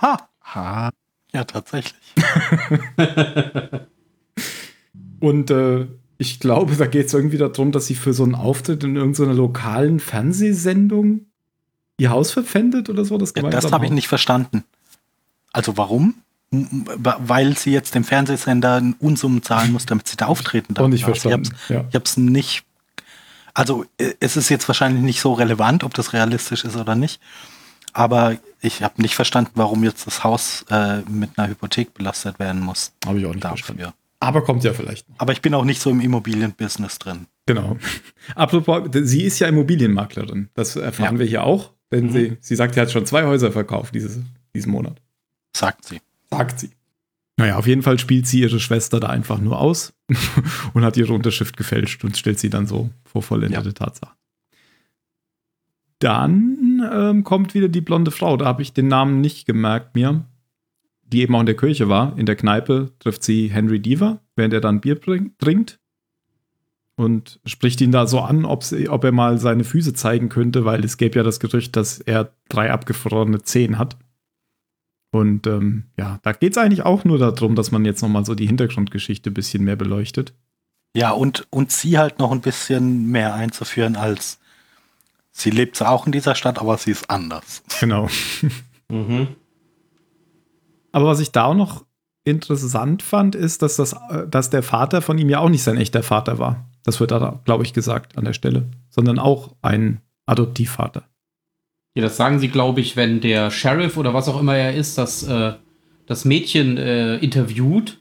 [0.01, 0.29] Ha!
[0.43, 0.91] Ha,
[1.33, 1.95] Ja, tatsächlich.
[5.21, 5.87] Und äh,
[6.19, 9.35] ich glaube, da geht es irgendwie darum, dass sie für so einen Auftritt in irgendeiner
[9.35, 11.27] lokalen Fernsehsendung
[11.99, 13.19] ihr Haus verpfändet oder so.
[13.19, 14.65] Das, Ja, das habe ich nicht verstanden.
[15.53, 16.15] Also warum?
[16.51, 20.85] Weil sie jetzt dem Fernsehsender einen Unsummen zahlen muss, damit sie da auftreten darf.
[20.85, 21.51] Auch nicht verstanden.
[21.65, 21.79] Ich Ja.
[21.79, 22.65] hab's, ich hab's nicht.
[23.55, 27.21] Also äh, es ist jetzt wahrscheinlich nicht so relevant, ob das realistisch ist oder nicht.
[27.93, 32.61] Aber ich habe nicht verstanden, warum jetzt das Haus äh, mit einer Hypothek belastet werden
[32.61, 32.93] muss.
[33.07, 33.93] Habe ich auch nicht verstanden.
[34.21, 35.07] Aber kommt ja vielleicht.
[35.19, 37.27] Aber ich bin auch nicht so im Immobilienbusiness drin.
[37.47, 37.77] Genau.
[38.35, 40.49] Apropos, sie ist ja Immobilienmaklerin.
[40.55, 41.19] Das erfahren Ja.
[41.21, 41.73] wir hier auch.
[41.93, 42.11] Denn Mhm.
[42.13, 44.19] sie, sie sagt, sie hat schon zwei Häuser verkauft dieses,
[44.55, 45.01] diesen Monat.
[45.55, 46.01] Sagt sie.
[46.31, 46.71] Sagt sie.
[47.37, 49.93] Naja, auf jeden Fall spielt sie ihre Schwester da einfach nur aus
[50.75, 54.13] und hat ihre Unterschrift gefälscht und stellt sie dann so vor vollendete Tatsache.
[55.99, 58.37] Dann ähm, kommt wieder die blonde Frau.
[58.37, 60.25] Da habe ich den Namen nicht gemerkt mir.
[61.15, 62.19] Die eben auch in der Kirche war.
[62.19, 65.79] In der Kneipe trifft sie Henry Deaver, während er dann Bier bring- trinkt.
[66.97, 70.65] Und spricht ihn da so an, ob, sie, ob er mal seine Füße zeigen könnte,
[70.65, 73.97] weil es gäbe ja das Gerücht, dass er drei abgefrorene Zehen hat.
[75.13, 78.35] Und ähm, ja, da geht es eigentlich auch nur darum, dass man jetzt nochmal so
[78.35, 80.35] die Hintergrundgeschichte ein bisschen mehr beleuchtet.
[80.97, 84.39] Ja, und, und sie halt noch ein bisschen mehr einzuführen als
[85.31, 87.63] sie lebt zwar auch in dieser Stadt, aber sie ist anders.
[87.81, 88.09] Genau.
[88.91, 89.29] Mhm.
[90.95, 91.85] Aber was ich da auch noch
[92.23, 95.77] interessant fand, ist, dass, das, äh, dass der Vater von ihm ja auch nicht sein
[95.77, 96.71] echter Vater war.
[96.85, 98.71] Das wird da, glaube ich, gesagt an der Stelle.
[98.91, 101.03] Sondern auch ein Adoptivvater.
[101.97, 104.97] Ja, das sagen sie, glaube ich, wenn der Sheriff oder was auch immer er ist,
[104.97, 105.55] das, äh,
[106.07, 107.99] das Mädchen äh, interviewt,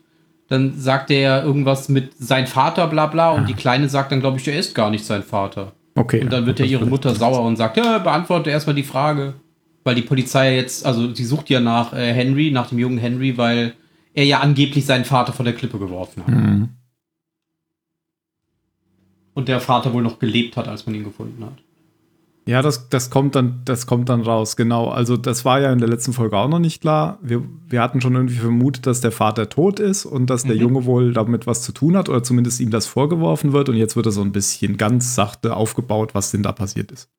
[0.47, 4.37] dann sagt er irgendwas mit sein Vater, bla bla, und die Kleine sagt dann, glaube
[4.37, 5.71] ich, der ist gar nicht sein Vater.
[5.95, 6.21] Okay.
[6.21, 9.33] Und dann wird ja ihre Mutter sauer und sagt, ja, beantworte erstmal die Frage.
[9.83, 13.37] Weil die Polizei jetzt, also sie sucht ja nach äh, Henry, nach dem jungen Henry,
[13.37, 13.73] weil
[14.13, 16.33] er ja angeblich seinen Vater von der Klippe geworfen hat.
[16.33, 16.69] Mhm.
[19.33, 21.57] Und der Vater wohl noch gelebt hat, als man ihn gefunden hat.
[22.45, 24.89] Ja, das, das, kommt dann, das kommt dann raus, genau.
[24.89, 27.17] Also, das war ja in der letzten Folge auch noch nicht klar.
[27.21, 30.61] Wir, wir hatten schon irgendwie vermutet, dass der Vater tot ist und dass der Mhm.
[30.61, 33.69] Junge wohl damit was zu tun hat oder zumindest ihm das vorgeworfen wird.
[33.69, 37.09] Und jetzt wird er so ein bisschen ganz sachte aufgebaut, was denn da passiert ist.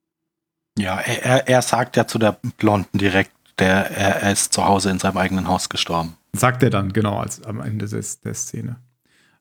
[0.79, 4.91] Ja, er, er, sagt ja zu der Blonden direkt, der, er, er ist zu Hause
[4.91, 6.17] in seinem eigenen Haus gestorben.
[6.33, 8.77] Sagt er dann, genau, als am Ende des, der Szene.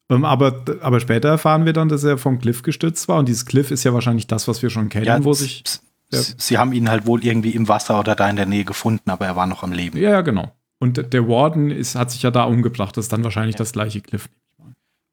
[0.09, 3.17] Ähm, aber, aber später erfahren wir dann, dass er vom Cliff gestützt war.
[3.17, 5.63] Und dieses Cliff ist ja wahrscheinlich das, was wir schon kennen, wo sich.
[6.11, 6.21] ja.
[6.21, 9.25] sie haben ihn halt wohl irgendwie im Wasser oder da in der Nähe gefunden, aber
[9.25, 9.97] er war noch am Leben.
[9.97, 10.51] Ja, ja, genau.
[10.79, 12.95] Und der- Warden ist, hat sich ja da umgebracht.
[12.97, 13.59] Das ist dann wahrscheinlich Ja.
[13.59, 14.27] das gleiche Cliff.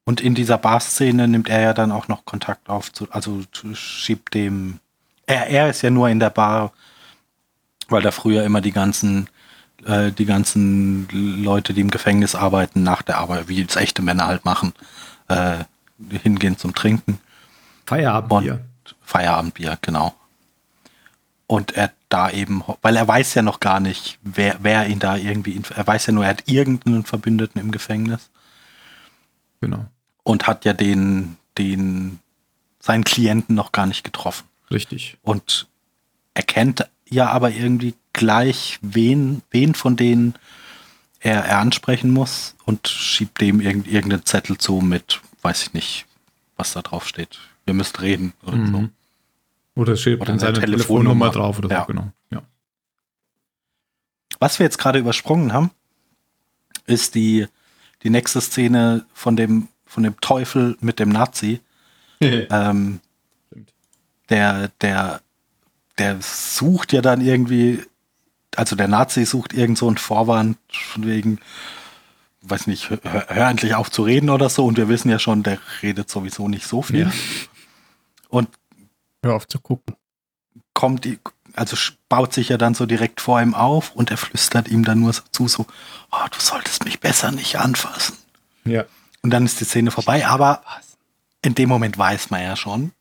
[0.03, 3.41] Und in dieser Bar-Szene nimmt er ja dann auch noch Kontakt auf, zu, also
[3.73, 4.79] schiebt dem.
[5.25, 6.73] Er, er ist ja nur in der Bar,
[7.89, 9.29] weil da früher immer die ganzen,
[9.85, 14.27] äh, die ganzen Leute, die im Gefängnis arbeiten, nach der Arbeit, wie es echte Männer
[14.27, 14.73] halt machen,
[15.27, 15.59] äh,
[16.23, 17.19] hingehen zum Trinken.
[17.85, 18.53] Feierabendbier.
[18.53, 20.15] Und Feierabendbier, genau.
[21.47, 25.17] Und er da eben, weil er weiß ja noch gar nicht, wer, wer ihn da
[25.17, 28.29] irgendwie, er weiß ja nur, er hat irgendeinen Verbündeten im Gefängnis
[29.59, 29.85] Genau.
[30.23, 32.19] und hat ja den, den,
[32.79, 34.45] seinen Klienten noch gar nicht getroffen.
[34.71, 35.17] Richtig.
[35.21, 35.67] Und
[36.33, 40.35] erkennt ja aber irgendwie gleich, wen, wen von denen
[41.19, 46.05] er, er ansprechen muss und schiebt dem irgend, irgendeinen Zettel zu mit, weiß ich nicht,
[46.57, 47.39] was da drauf steht.
[47.65, 48.57] Wir müssen reden oder so.
[48.57, 48.89] Mhm.
[49.75, 51.31] Oder steht Oder dann eine seine Telefonnummer.
[51.31, 51.81] Telefonnummer drauf oder Ja.
[51.81, 52.11] so, genau.
[52.31, 52.41] Ja.
[54.39, 55.71] Was wir jetzt gerade übersprungen haben,
[56.85, 57.47] ist die,
[58.03, 61.59] die nächste Szene von dem, von dem Teufel mit dem Nazi.
[62.23, 62.99] Ähm.
[64.31, 65.21] Der, der,
[65.97, 67.83] der sucht ja dann irgendwie,
[68.55, 71.39] also der Nazi sucht irgend so einen Vorwand von wegen,
[72.41, 74.65] weiß nicht, hör, hör endlich auf zu reden oder so.
[74.65, 77.07] Und wir wissen ja schon, der redet sowieso nicht so viel.
[77.07, 77.11] Ja.
[78.29, 78.49] Und
[79.23, 79.95] Hör auf zu gucken.
[80.73, 81.07] kommt,
[81.53, 81.77] also
[82.09, 85.13] baut sich ja dann so direkt vor ihm auf und er flüstert ihm dann nur
[85.13, 85.67] so zu, so,
[86.11, 88.17] oh, du solltest mich besser nicht anfassen.
[88.65, 88.85] ja.
[89.23, 90.63] Und dann ist die Szene vorbei, aber
[91.43, 92.91] in dem Moment weiß man ja schon,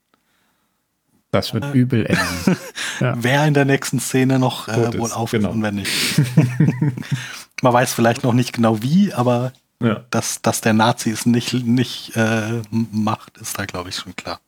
[1.31, 2.57] Das wird übel enden.
[3.01, 3.15] Ja.
[3.17, 5.53] wer in der nächsten Szene noch äh, wohl auf genau.
[5.53, 5.91] und wer nicht.
[7.63, 10.05] man weiß vielleicht noch nicht genau wie, aber ja.
[10.11, 14.39] dass, dass der Nazi es nicht, nicht äh, macht, ist da, glaube ich, schon klar.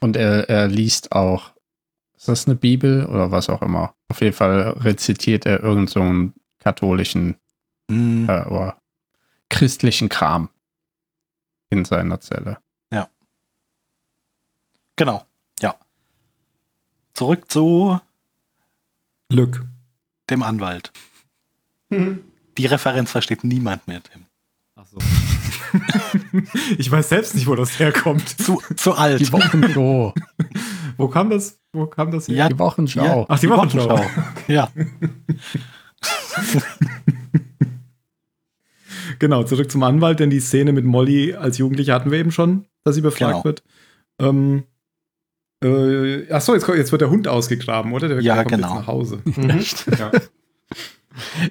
[0.00, 1.52] Und er, er liest auch,
[2.18, 3.94] ist das eine Bibel oder was auch immer?
[4.08, 7.36] Auf jeden Fall rezitiert er irgend so einen katholischen
[7.90, 8.76] Hm, äh, oder
[9.48, 10.50] christlichen Kram
[11.70, 12.58] in seiner Zelle.
[14.96, 15.26] Genau, ja.
[17.16, 17.98] Zurück zu
[19.30, 19.64] Glück.
[20.28, 20.92] dem Anwalt.
[21.90, 24.26] Die Referenz versteht niemand mehr, Tim.
[24.74, 24.98] Ach so.
[26.78, 28.28] ich weiß selbst nicht, wo das herkommt.
[28.28, 29.20] Zu, zu alt.
[29.20, 30.12] Die Wochenshow.
[30.98, 31.58] Wo kam das?
[31.72, 32.36] Wo kam das her?
[32.36, 33.04] Ja, Die Wochenschau.
[33.04, 33.26] Ja.
[33.28, 34.04] Ach, die, Wochenschau.
[34.46, 34.68] Ja.
[39.18, 42.66] Genau, zurück zum Anwalt, denn die Szene mit Molly als Jugendliche hatten wir eben schon,
[42.84, 43.44] dass sie befragt Genau.
[43.44, 43.62] wird.
[44.18, 44.64] Ähm,
[45.62, 48.08] äh, ach so, jetzt, jetzt wird der Hund ausgegraben, oder?
[48.08, 48.68] Der Ja, kommt genau.
[48.68, 49.20] Jetzt nach Hause.
[49.24, 49.64] Mhm.
[49.98, 50.10] Ja.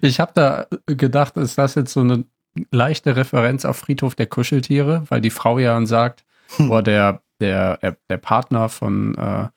[0.02, 2.24] Ich habe da gedacht, ist das jetzt so eine
[2.72, 6.24] leichte Referenz auf Friedhof der Kuscheltiere, weil die Frau ja dann sagt,
[6.58, 6.70] Hm.
[6.70, 9.48] boah, der, der, der, der Partner von äh,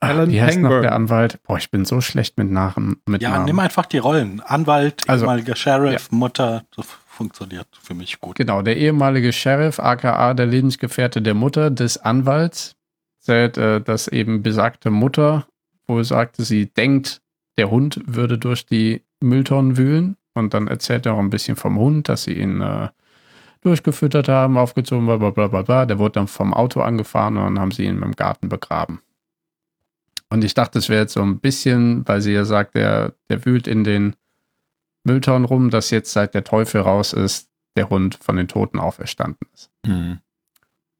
[0.00, 0.82] Alan wie heißt noch Pangburn.
[0.82, 1.40] der Anwalt?
[1.44, 3.00] Boah, ich bin so schlecht mit Namen.
[3.06, 3.44] Mit Ja, Namen.
[3.46, 4.40] nimm einfach die Rollen.
[4.40, 6.64] Anwalt, Also, ehemaliger Sheriff, Mutter.
[6.76, 8.36] Das funktioniert für mich gut.
[8.36, 12.76] Genau, der ehemalige Sheriff, aka der Lebensgefährte der Mutter des Anwalts,
[13.18, 15.46] erzählt, äh, dass eben besagte Mutter
[15.88, 17.20] wohl sagte, sie denkt,
[17.58, 20.16] der Hund würde durch die Mülltonnen wühlen.
[20.34, 22.88] Und dann erzählt er auch ein bisschen vom Hund, dass sie ihn äh,
[23.62, 25.86] durchgefüttert haben, aufgezogen, bla bla bla bla.
[25.86, 29.00] Der wurde dann vom Auto angefahren und dann haben sie ihn im Garten begraben.
[30.28, 33.44] Und ich dachte, es wäre jetzt so ein bisschen, weil sie ja sagt, der, der
[33.46, 34.16] wühlt in den
[35.06, 39.48] Mülltonnen rum, dass jetzt seit der Teufel raus ist, der Hund von den Toten auferstanden
[39.54, 39.70] ist.
[39.86, 40.18] Mhm.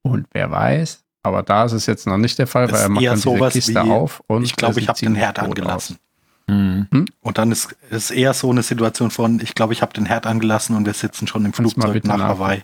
[0.02, 2.88] Und wer weiß, aber da ist es jetzt noch nicht der Fall, Das weil er
[2.88, 5.98] macht dann diese sowas Kiste wie, auf und ich glaube, ich habe den Herd angelassen.
[6.46, 7.06] Mhm.
[7.20, 10.26] Und dann ist es eher so eine Situation von, ich glaube, ich habe den Herd
[10.26, 11.52] angelassen und wir sitzen schon im.
[11.52, 12.62] Kannst Flugzeug nach Hawaii.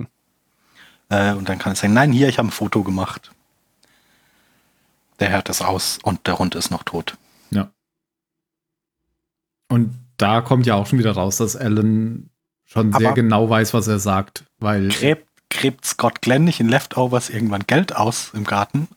[1.09, 3.33] Äh, und dann kann ich sagen, nein, hier, ich habe ein Foto gemacht.
[5.19, 7.17] Der Herd ist aus und der Hund ist noch tot.
[9.73, 12.31] Und da kommt ja auch schon wieder raus, dass Alan
[12.65, 16.69] schon sehr Aber- genau weiß, was er sagt, weil Gräbt, gräbt Scott Glenn nicht in
[16.69, 18.89] Leftovers irgendwann Geld aus im Garten?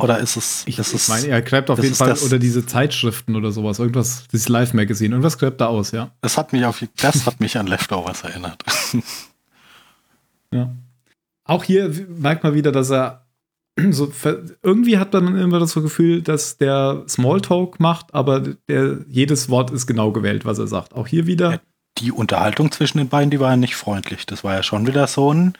[0.00, 2.40] Oder ist es, ich, ist ich es meine, er gräbt auf jeden Fall das- oder
[2.40, 6.10] diese Zeitschriften oder sowas, irgendwas, dieses Live-Magazin, irgendwas gräbt er aus, ja.
[6.20, 8.62] das hat mich auf, das hat mich an Leftovers erinnert.
[10.52, 10.72] Ja.
[11.44, 13.23] Auch hier merkt man wieder, dass er
[13.90, 14.12] so
[14.62, 19.86] irgendwie hat man immer das Gefühl, dass der Smalltalk macht, aber der, jedes Wort ist
[19.86, 20.94] genau gewählt, was er sagt.
[20.94, 21.60] Auch hier wieder.
[21.98, 24.26] Die Unterhaltung zwischen den beiden, die war ja nicht freundlich.
[24.26, 25.54] Das war ja schon wieder so ein,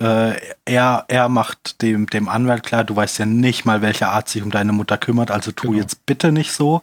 [0.00, 4.28] äh, er, er macht dem, dem Anwalt klar, du weißt ja nicht mal, welche Art
[4.28, 5.80] sich um deine Mutter kümmert, also tu Genau.
[5.80, 6.82] jetzt bitte nicht so,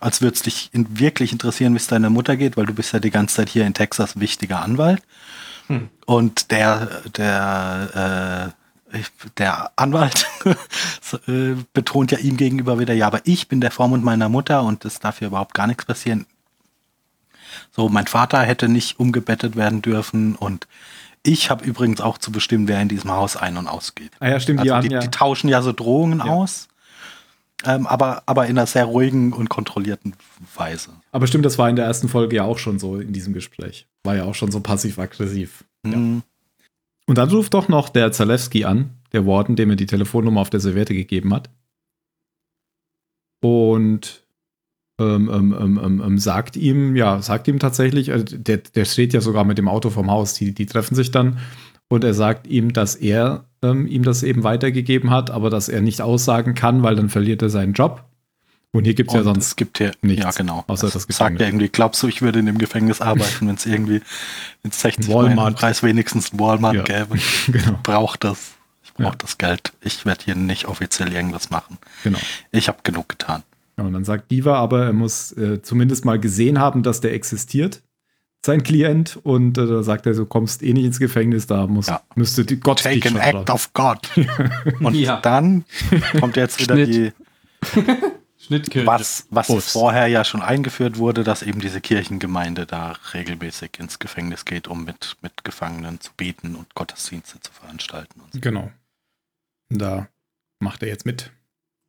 [0.00, 2.92] als würde es dich in, wirklich interessieren, wie es deiner Mutter geht, weil du bist
[2.92, 5.02] ja die ganze Zeit hier in Texas wichtiger Anwalt.
[5.68, 5.88] Hm.
[6.06, 8.55] Und der, der, äh,
[9.38, 10.26] der Anwalt
[11.26, 14.84] äh, betont ja ihm gegenüber wieder, ja, aber ich bin der Vormund meiner Mutter und
[14.84, 16.26] es darf hier überhaupt gar nichts passieren.
[17.72, 20.66] So, mein Vater hätte nicht umgebettet werden dürfen und
[21.22, 24.12] ich habe übrigens auch zu bestimmen, wer in diesem Haus ein- und ausgeht.
[24.20, 26.26] Ah ja, stimmt, Also die, haben ja, die tauschen ja so Drohungen Ja.
[26.26, 26.68] aus,
[27.64, 30.14] ähm, aber, aber in einer sehr ruhigen und kontrollierten
[30.54, 30.90] Weise.
[31.10, 33.86] aber stimmt, das war in der ersten Folge ja auch schon so in diesem Gespräch.
[34.04, 35.64] War ja auch schon so passiv-aggressiv.
[35.82, 36.22] Mhm.
[37.08, 40.50] Und dann ruft doch noch der Zalewski an, der Warden, dem er die Telefonnummer auf
[40.50, 41.50] der Serviette gegeben hat.
[43.42, 44.26] Und
[44.98, 49.12] ähm, ähm, ähm, ähm, ähm, sagt ihm, ja, sagt ihm tatsächlich, äh, der, der steht
[49.12, 51.38] ja sogar mit dem Auto vom Haus, die, die treffen sich dann
[51.88, 55.82] und er sagt ihm, dass er ähm, ihm das eben weitergegeben hat, aber dass er
[55.82, 58.04] nicht aussagen kann, weil dann verliert er seinen Job.
[58.76, 60.64] Und hier gibt es ja sonst es gibt hier, nichts, ja genau.
[60.66, 61.40] außer das sagt Gefängnis.
[61.40, 64.00] ja irgendwie, glaubst du, ich würde in dem Gefängnis arbeiten, wenn es irgendwie
[64.62, 65.56] in 60 Walmart.
[65.56, 66.82] Preis wenigstens Walmart Ja.
[66.82, 67.18] gäbe?
[67.48, 68.52] genau, Braucht das.
[68.84, 69.14] Ich brauche Ja.
[69.18, 69.72] das Geld.
[69.80, 71.78] Ich werde hier nicht offiziell irgendwas machen.
[72.04, 72.18] genau.
[72.52, 73.42] Ich habe genug getan.
[73.78, 77.12] Ja, und dann sagt Diva aber, er muss äh, zumindest mal gesehen haben, dass der
[77.12, 77.82] existiert,
[78.44, 79.18] sein Klient.
[79.22, 82.00] Und äh, da sagt er, du kommst eh nicht ins Gefängnis, da muss, Ja.
[82.14, 83.98] müsste die Gott dich Take an act of God.
[84.80, 85.20] Und Ja.
[85.20, 85.64] dann
[86.20, 87.12] kommt jetzt wieder die,
[88.46, 88.86] Schnittkirche.
[88.86, 94.44] was, was vorher ja schon eingeführt wurde, dass eben diese Kirchengemeinde da regelmäßig ins Gefängnis
[94.44, 98.20] geht, um mit, mit Gefangenen zu beten und Gottesdienste zu veranstalten.
[98.20, 98.40] Und so.
[98.40, 98.70] Genau.
[99.68, 100.08] Da
[100.60, 101.30] macht er jetzt mit.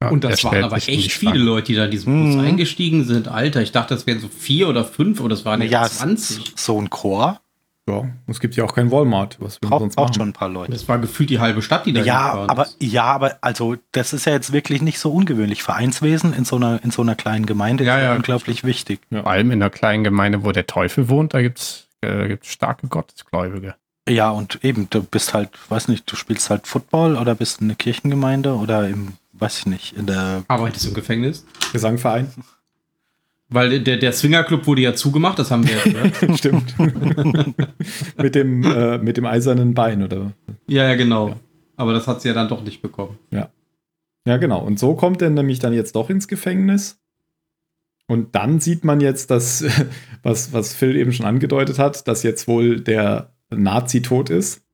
[0.02, 1.39] Ja, Und das waren aber echt viele.
[1.39, 2.41] Leute, die da in diesen Bus Mhm.
[2.41, 3.28] eingestiegen sind.
[3.28, 6.54] Alter, ich dachte, das wären so vier oder fünf oder es waren ja, Ja, 20.
[6.56, 7.41] so ein Chor
[7.88, 9.38] Ja, es gibt ja auch kein Walmart.
[9.39, 10.13] Was wir braucht, sonst braucht machen?
[10.19, 10.71] schon ein paar Leute.
[10.73, 12.76] Das war gefühlt die halbe Stadt, die da Ja, aber ist.
[12.82, 15.63] ja, aber also das ist ja jetzt wirklich nicht so ungewöhnlich.
[15.63, 19.00] Vereinswesen in so einer in so einer kleinen Gemeinde Ja, ist ja ja, unglaublich wichtig.
[19.10, 22.50] Vor allem in einer kleinen Gemeinde, wo der Teufel wohnt, da gibt es äh, gibt's
[22.52, 23.76] starke Gottesgläubige.
[24.10, 27.67] Ja, und eben, du bist halt, weiß nicht, du spielst halt Football oder bist in
[27.67, 31.45] einer Kirchengemeinde oder im, weiß ich nicht, in der Arbeitest du im Gefängnis?
[31.73, 32.32] Gesangverein.
[33.49, 36.36] Weil der, der Swingerclub wurde ja zugemacht, das haben wir ja.
[36.38, 36.75] Stimmt.
[38.17, 40.33] mit, dem, äh, mit dem eisernen Bein, oder?
[40.67, 41.36] ja, ja, genau.
[41.77, 43.17] Aber das hat sie ja dann doch nicht bekommen.
[44.27, 44.60] Ja, genau.
[44.62, 46.99] Und so kommt er nämlich dann jetzt doch ins Gefängnis.
[48.07, 49.63] Und dann sieht man jetzt, dass,
[50.23, 54.66] was, was Phil eben schon angedeutet hat, dass jetzt wohl der Nazi tot ist.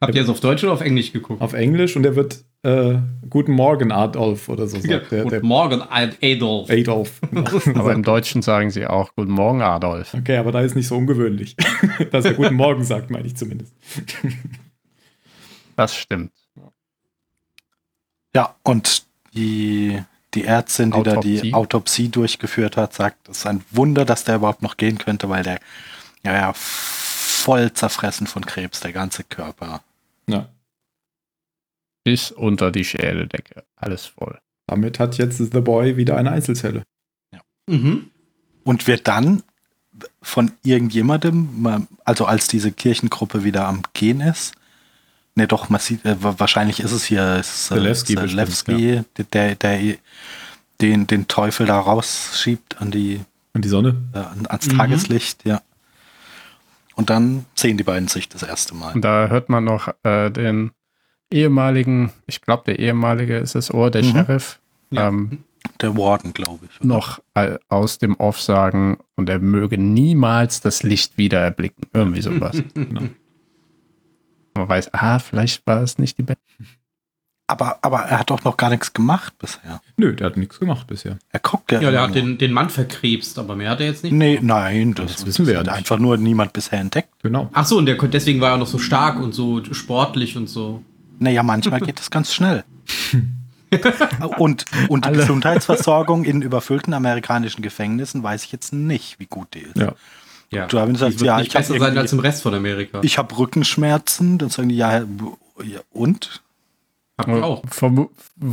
[0.00, 1.42] Habt ihr jetzt auf Deutsch oder auf Englisch geguckt?
[1.42, 2.94] Auf Englisch und er wird äh,
[3.28, 5.24] Guten Morgen, Adolf oder so sagt der.
[5.24, 6.70] Guten der Morgen, Adolf.
[6.72, 7.20] Adolf.
[7.76, 10.14] Aber im Deutschen sagen sie auch Guten Morgen, Adolf.
[10.14, 11.54] okay, aber da ist nicht so ungewöhnlich,
[12.10, 13.74] dass er Guten Morgen sagt, meine ich zumindest.
[15.76, 16.32] Das stimmt.
[18.34, 20.00] Ja, und die,
[20.34, 21.54] die Ärztin, die da die Autopsie.
[21.54, 25.42] Autopsie durchgeführt hat, sagt, es ist ein Wunder, dass der überhaupt noch gehen könnte, weil
[25.42, 25.60] der
[26.24, 29.82] ja, ja voll zerfressen von Krebs, der ganze Körper.
[30.32, 30.48] Ja.
[32.04, 33.64] Bis unter die Schädeldecke.
[33.76, 34.38] Alles voll.
[34.66, 36.84] Damit hat jetzt The Boy wieder eine Einzelzelle.
[37.68, 38.10] Mhm.
[38.64, 39.42] Und wird dann
[40.22, 44.54] von irgendjemandem, also als diese Kirchengruppe wieder am Gehen ist,
[45.34, 49.02] ne doch, man sieht, äh, wa- wahrscheinlich ist es hier ist, äh, Zelewski bestimmt, Zelewski,
[49.32, 49.96] der, der
[50.80, 53.20] den, den Teufel da rausschiebt an die,
[53.52, 53.96] Und die Sonne?
[54.14, 54.76] äh, an- ans Mhm.
[54.78, 55.60] Tageslicht, ja.
[57.00, 58.94] Und dann sehen die beiden sich das erste Mal.
[58.94, 60.70] Und da hört man noch äh, den
[61.32, 64.10] ehemaligen, ich glaube, der ehemalige ist das Ohr, der Mhm.
[64.12, 64.60] Sheriff,
[64.90, 65.08] Ja.
[65.08, 65.38] ähm,
[65.80, 66.78] Der Warden, glaube ich.
[66.80, 66.86] oder?
[66.88, 71.84] noch äh, aus dem Off sagen und er möge niemals das Licht wieder erblicken.
[71.92, 72.62] Irgendwie sowas.
[72.74, 73.02] Genau.
[74.56, 76.42] Man weiß, ah, vielleicht war es nicht die Beste.
[77.50, 79.80] Aber, aber er hat doch noch gar nichts gemacht bisher.
[79.96, 81.18] Nö, der hat nichts gemacht bisher.
[81.30, 81.80] Er guckt ja.
[81.80, 84.12] Ja, der hat den, den Mann verkrebst, aber mehr hat er jetzt nicht.
[84.12, 85.76] Nee, nein, das, Das wissen wir ja hat nicht.
[85.76, 87.08] einfach nur niemand bisher entdeckt.
[87.22, 87.50] Genau.
[87.52, 90.82] Ach so, und der, deswegen war er noch so stark und so sportlich und so.
[91.18, 92.64] Naja, manchmal geht das ganz schnell.
[94.36, 95.18] Und, und die Alle.
[95.18, 99.76] Gesundheitsversorgung in überfüllten amerikanischen Gefängnissen weiß ich jetzt nicht, wie gut die ist.
[99.76, 99.94] Ja.
[100.50, 100.66] Ja.
[100.66, 102.98] Du haben gesagt, ja, ich besser sein als im Rest von Amerika.
[103.02, 105.04] Ich habe Rückenschmerzen, dann sagen die, ja,
[105.62, 106.42] ja, und?
[107.20, 107.64] Hab ich auch.
[107.66, 108.08] Vermu-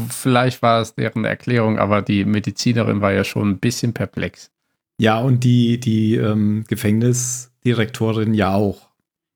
[0.10, 4.52] Vielleicht war es deren Erklärung, aber die Medizinerin war ja schon ein bisschen perplex.
[5.00, 8.88] Ja, und die, die ähm, Gefängnisdirektorin ja auch.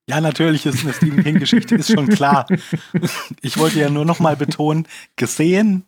[0.10, 2.46] Ja, natürlich ist eine Stephen King-Geschichte, ist schon klar.
[3.42, 5.84] Ich wollte ja nur noch mal betonen, gesehen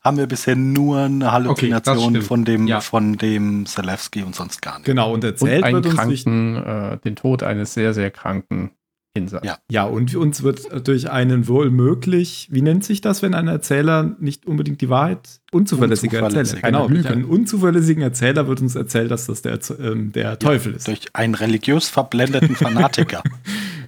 [0.00, 2.24] haben wir bisher nur eine Halluzination stimmt.
[2.24, 2.80] von dem, Ja.
[2.80, 4.86] von dem Zelewski und sonst gar nicht.
[4.86, 6.24] Genau, und Und erzählt einen wird uns nicht.
[6.24, 8.70] kranken, äh, den Tod eines sehr, sehr kranken
[9.14, 9.46] Insassen.
[9.46, 9.58] Ja.
[9.70, 14.14] Ja, und uns wird durch einen wohl möglich, wie nennt sich das, wenn ein Erzähler
[14.20, 16.56] nicht unbedingt die Wahrheit, unzuverlässiger Unzuverlässig.
[16.62, 16.72] Erzähler.
[16.72, 20.74] Genau, Eine durch einen unzuverlässigen Erzähler wird uns erzählt, dass das der, ähm, der Teufel
[20.74, 20.86] ist.
[20.88, 23.22] Durch einen religiös verblendeten Fanatiker,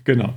[0.05, 0.35] Genau,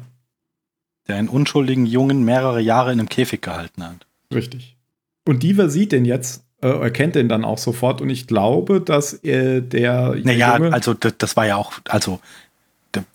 [1.08, 4.06] der einen unschuldigen Jungen mehrere Jahre in einem Käfig gehalten hat.
[4.34, 4.78] richtig.
[5.26, 9.24] Und Diva sieht den jetzt, äh, erkennt den dann auch sofort und ich glaube, dass
[9.24, 12.19] äh, der Naja, Junge- also das, das war ja auch, also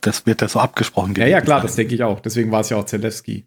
[0.00, 1.66] das wird ja so abgesprochen Ja, ja, klar, sein.
[1.66, 2.20] das denke ich auch.
[2.20, 3.46] Deswegen war es ja auch Zelewski.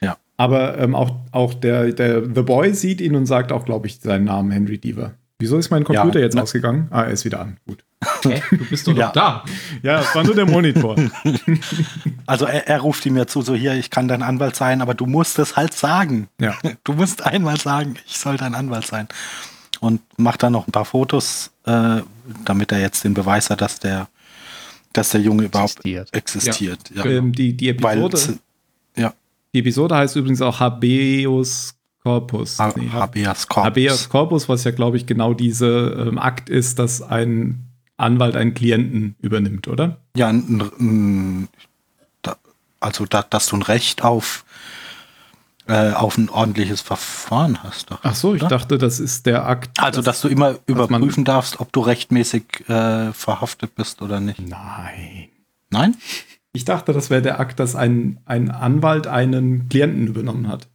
[0.00, 0.16] Ja.
[0.36, 4.00] Aber ähm, auch, auch der, der The Boy sieht ihn und sagt auch, glaube ich,
[4.00, 5.12] seinen Namen Henry Deaver.
[5.38, 6.88] Wieso ist mein Computer Ja, jetzt ne- ausgegangen?
[6.90, 7.58] Ah, er ist wieder an.
[7.66, 7.84] Gut.
[8.22, 8.42] Hä?
[8.50, 9.06] Du bist doch Ja.
[9.06, 9.44] noch da.
[9.82, 10.96] Ja, es war nur der Monitor.
[12.26, 14.94] Also er, er ruft ihm ja zu, so hier, ich kann dein Anwalt sein, aber
[14.94, 16.28] du musst es halt sagen.
[16.40, 16.54] ja.
[16.84, 19.08] Du musst einmal sagen, ich soll dein Anwalt sein.
[19.80, 22.00] Und macht dann noch ein paar Fotos, äh,
[22.44, 24.08] damit er jetzt den Beweis hat, dass der,
[24.96, 26.14] dass der Junge überhaupt Existiert.
[26.14, 26.80] existiert.
[26.94, 27.04] Ja.
[27.04, 28.38] Ähm, die, die, Weil, Episode,
[28.96, 29.14] ja,
[29.54, 32.58] die Episode heißt übrigens auch Habeus Corpus.
[32.58, 33.66] Ha- Nee, Habeas Corpus.
[33.66, 37.66] Habeas Corpus, was ja, glaube ich, genau diese ähm, Akt ist, dass ein
[37.98, 39.98] Anwalt einen Klienten übernimmt, oder?
[40.16, 41.48] Ja, n, n,
[42.22, 42.36] da,
[42.80, 44.44] also da, dass du ein Recht auf,
[45.68, 47.90] äh, auf ein ordentliches Verfahren hast.
[47.90, 48.48] Doch, Ach so, ich oder?
[48.50, 49.80] dachte, das ist der Akt.
[49.80, 54.40] Also, dass du immer überprüfen darfst, ob du rechtmäßig äh, verhaftet bist oder nicht.
[54.40, 55.28] Nein.
[55.70, 55.96] Nein?
[56.52, 60.68] Ich dachte, das wäre der Akt, dass ein, ein Anwalt einen Klienten übernommen hat.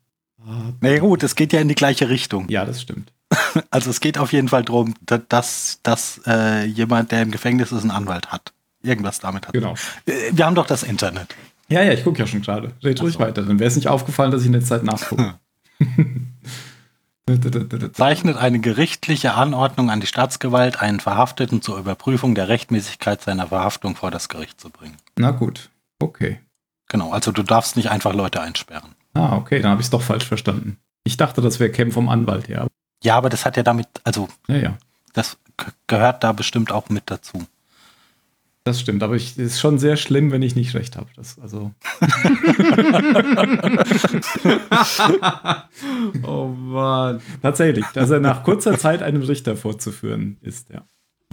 [0.81, 2.49] Na ja, gut, es geht ja in die gleiche Richtung.
[2.49, 3.11] Ja, das stimmt.
[3.69, 4.93] Also es geht auf jeden Fall darum,
[5.29, 8.53] dass, dass äh, jemand, der im Gefängnis ist, einen Anwalt hat.
[8.83, 9.53] Irgendwas damit hat.
[9.53, 9.75] Genau.
[10.05, 11.35] Äh, Wir haben doch das Internet.
[11.71, 12.73] Ja, ja, ich gucke ja schon gerade.
[12.83, 13.19] Red ruhig so.
[13.19, 13.43] weiter.
[13.43, 15.35] Dann wäre es nicht aufgefallen, dass ich in der Zeit nachgucke.
[17.93, 23.95] Zeichnet eine gerichtliche Anordnung an die Staatsgewalt, einen Verhafteten zur Überprüfung der Rechtmäßigkeit seiner Verhaftung
[23.95, 24.97] vor das Gericht zu bringen.
[25.17, 25.69] Na gut.
[25.99, 26.39] Okay.
[26.89, 28.95] Genau, also du darfst nicht einfach Leute einsperren.
[29.13, 30.77] Ah, okay, dann habe ich es doch falsch verstanden.
[31.05, 32.67] Ich dachte, das wäre Cam vom Anwalt, ja.
[33.03, 34.77] Ja, aber das hat ja damit, also Ja, ja.
[35.13, 35.37] das
[35.87, 37.45] gehört da bestimmt auch mit dazu.
[38.63, 41.09] Das stimmt, aber es ist schon sehr schlimm, wenn ich nicht recht habe.
[41.15, 41.71] Das, also,
[46.23, 47.21] oh Mann.
[47.41, 50.83] tatsächlich, dass er nach kurzer Zeit einem Richter vorzuführen ist, ja.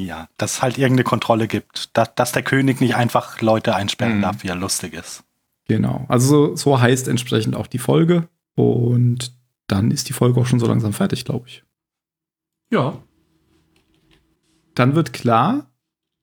[0.01, 4.19] Ja, dass es halt irgendeine Kontrolle gibt, dass, dass der König nicht einfach Leute einsperren
[4.19, 4.23] Mhm.
[4.23, 5.25] darf, wie er lustig ist.
[5.67, 6.05] Genau.
[6.09, 8.29] Also so, so heißt entsprechend auch die Folge.
[8.55, 9.33] Und
[9.67, 11.65] dann ist die Folge auch schon so langsam fertig, glaube ich.
[12.71, 12.97] Ja.
[14.75, 15.68] Dann wird klar,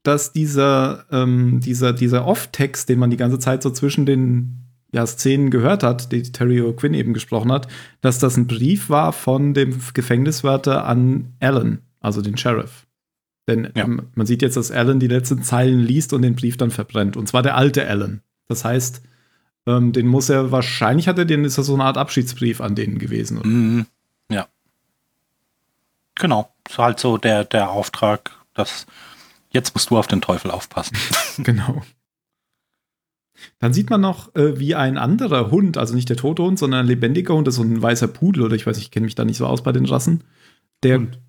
[0.07, 5.05] dass dieser, ähm, dieser, dieser Off-Text, den man die ganze Zeit so zwischen den ja,
[5.05, 7.67] Szenen gehört hat, die Terry O'Quinn eben gesprochen hat,
[8.01, 12.85] dass das ein Brief war von dem Gefängniswärter an Alan, also den Sheriff.
[13.47, 13.83] Denn Ja.
[13.85, 17.17] ähm, man sieht jetzt, dass Alan die letzten Zeilen liest und den Brief dann verbrennt.
[17.17, 18.21] Und zwar der alte Alan.
[18.47, 19.01] Das heißt,
[19.67, 22.75] ähm, den muss er wahrscheinlich hat er den, ist das so eine Art Abschiedsbrief an
[22.75, 23.39] denen gewesen.
[23.43, 23.85] Mhm.
[24.31, 24.47] Ja.
[26.15, 26.51] Genau.
[26.69, 28.85] Ist halt so der, der Auftrag, dass
[29.55, 30.95] jetzt musst du auf den Teufel aufpassen.
[31.43, 31.81] Genau.
[33.59, 36.81] Dann sieht man noch, äh, wie ein anderer Hund, also nicht der tote Hund, sondern
[36.81, 39.15] ein lebendiger Hund, das ist so ein weißer Pudel oder ich weiß, ich kenne mich
[39.15, 40.23] da nicht so aus bei den Rassen.
[40.83, 41.19] Der, Hund.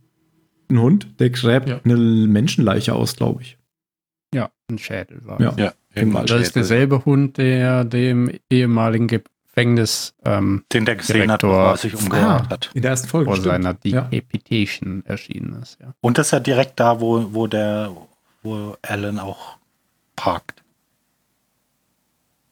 [0.70, 1.80] ein Hund, der gräbt Ja.
[1.84, 3.58] eine Menschenleiche aus, glaube ich.
[4.32, 5.40] Ja, ein Schädel war.
[5.40, 5.54] Ja.
[5.56, 11.42] Ja, irgendwann Das ist derselbe Hund, der dem ehemaligen Gefängnis ähm, Den der gesehen hat,
[11.42, 11.70] Direktor.
[11.70, 12.70] er sich umgebracht Ah, hat.
[12.74, 13.26] in der ersten Folge.
[13.26, 13.64] vor stimmt.
[13.64, 14.02] seiner Ja.
[14.02, 15.78] Decapitation erschienen ist.
[15.80, 15.92] Ja.
[16.00, 17.90] Und das ist ja direkt da, wo, wo der,
[18.46, 19.58] wo Alan auch
[20.16, 20.62] parkt.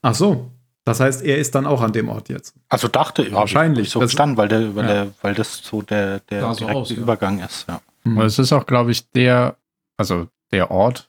[0.03, 0.51] Ach so.
[0.84, 2.55] Das heißt, er ist dann auch an dem Ort jetzt.
[2.68, 3.86] Also dachte ich, Wahrscheinlich.
[3.86, 4.92] ich so verstanden, weil der, weil Ja.
[5.05, 6.97] der, weil das so der, der so direkte aus, ja.
[6.97, 7.80] Übergang ist, ja.
[8.03, 8.18] Hm.
[8.18, 9.57] Und es ist auch, glaube ich, der,
[9.97, 11.09] also der Ort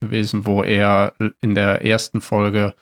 [0.00, 2.74] gewesen, wo er in der ersten Folge,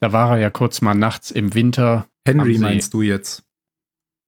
[0.00, 3.44] da war er ja kurz mal nachts im Winter Henry meinst du jetzt?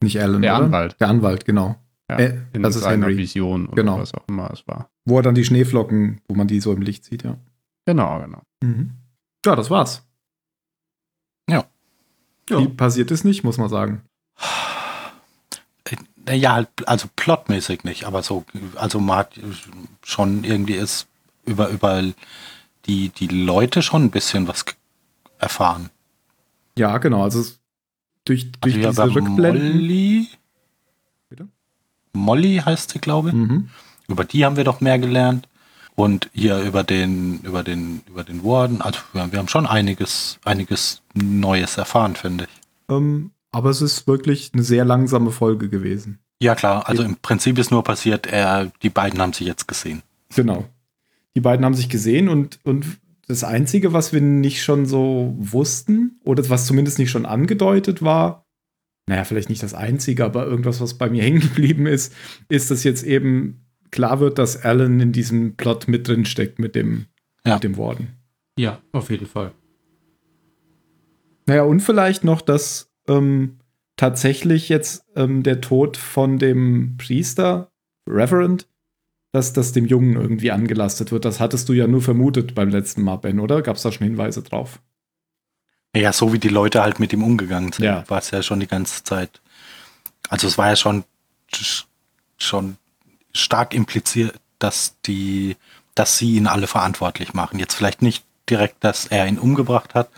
[0.02, 0.64] Nicht Alan, Der oder?
[0.64, 0.96] Anwalt.
[0.98, 1.76] Der Anwalt, genau.
[2.10, 3.16] Ja, Äh, in das ist seiner Henry.
[3.18, 3.98] Vision oder Genau.
[3.98, 4.88] was auch immer es war.
[5.04, 7.36] Wo er dann die Schneeflocken, wo man die so im Licht sieht, ja.
[7.86, 8.42] Genau, genau.
[8.62, 8.90] Mhm.
[9.44, 10.02] Ja, das war's.
[11.48, 11.64] Ja.
[12.50, 12.58] Ja.
[12.58, 14.02] Viel passiert ist nicht, muss man sagen.
[16.26, 18.44] Äh, Ja, halt, also plotmäßig nicht, aber so,
[18.76, 19.38] also man hat
[20.02, 21.06] schon irgendwie ist
[21.44, 22.02] über, über
[22.86, 24.64] die, die Leute schon ein bisschen was
[25.38, 25.90] erfahren.
[26.78, 27.22] Ja, genau.
[27.22, 27.60] Also es-
[28.24, 29.72] durch, durch Also diese Rückblenden.
[29.74, 30.28] Molly.
[32.14, 33.34] Molly heißt sie, glaube ich.
[33.34, 33.68] Mhm.
[34.08, 35.48] Über die haben wir doch mehr gelernt.
[35.96, 38.80] Und hier über den, über den, über den Warden.
[38.80, 42.94] Also wir, wir haben schon einiges, einiges Neues erfahren, finde ich.
[42.94, 46.18] Ähm, aber es ist wirklich eine sehr langsame Folge gewesen.
[46.40, 50.02] Ja klar, also im Prinzip ist nur passiert, er, die beiden haben sich jetzt gesehen.
[50.34, 50.64] Genau.
[51.36, 52.98] Die beiden haben sich gesehen und, und
[53.28, 58.43] das Einzige, was wir nicht schon so wussten, oder was zumindest nicht schon angedeutet war,
[59.06, 62.14] naja, vielleicht nicht das Einzige, aber irgendwas, was bei mir hängen geblieben ist,
[62.48, 66.74] ist, dass jetzt eben klar wird, dass Alan in diesem Plot mit drin steckt mit
[66.74, 67.06] dem,
[67.46, 67.54] Ja.
[67.54, 68.08] mit dem Warden.
[68.58, 69.52] Ja, auf jeden Fall.
[71.46, 73.58] Naja, und vielleicht noch, dass ähm,
[73.96, 77.70] tatsächlich jetzt ähm, der Tod von dem Priester,
[78.08, 78.68] Reverend,
[79.32, 81.24] dass das dem Jungen irgendwie angelastet wird.
[81.24, 83.62] Das hattest du ja nur vermutet beim letzten Mal, Ben, oder?
[83.62, 84.80] Gab es da schon Hinweise drauf?
[85.94, 88.04] Ja, so wie die Leute halt mit ihm umgegangen sind, Ja.
[88.08, 89.40] war es ja schon die ganze Zeit.
[90.28, 91.04] Also es war ja schon,
[92.38, 92.76] schon
[93.32, 95.56] stark impliziert, dass die,
[95.94, 97.58] dass sie ihn alle verantwortlich machen.
[97.58, 100.08] Jetzt vielleicht nicht direkt, dass er ihn umgebracht hat,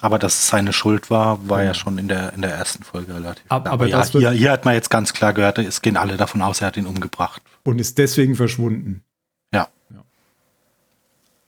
[0.00, 3.14] aber dass es seine Schuld war, war ja schon in der, in der ersten Folge
[3.14, 3.44] relativ.
[3.48, 3.72] Ab- klar.
[3.74, 6.60] aber ja, hier, hier hat man jetzt ganz klar gehört, es gehen alle davon aus,
[6.60, 7.42] er hat ihn umgebracht.
[7.64, 9.02] Und ist deswegen verschwunden.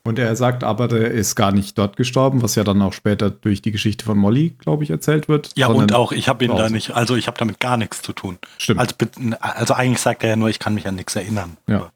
[0.05, 3.30] Und er sagt aber, der ist gar nicht dort gestorben, was ja dann auch später
[3.30, 5.53] durch die Geschichte von Molly, glaube ich, erzählt wird.
[5.57, 6.72] Ja, und auch, ich habe ihn da draußen.
[6.74, 8.38] nicht, also ich habe damit gar nichts zu tun.
[8.59, 8.80] Stimmt.
[8.80, 8.96] Also,
[9.40, 11.57] also eigentlich sagt er ja nur, ich kann mich an nichts erinnern.
[11.68, 11.92] Ja.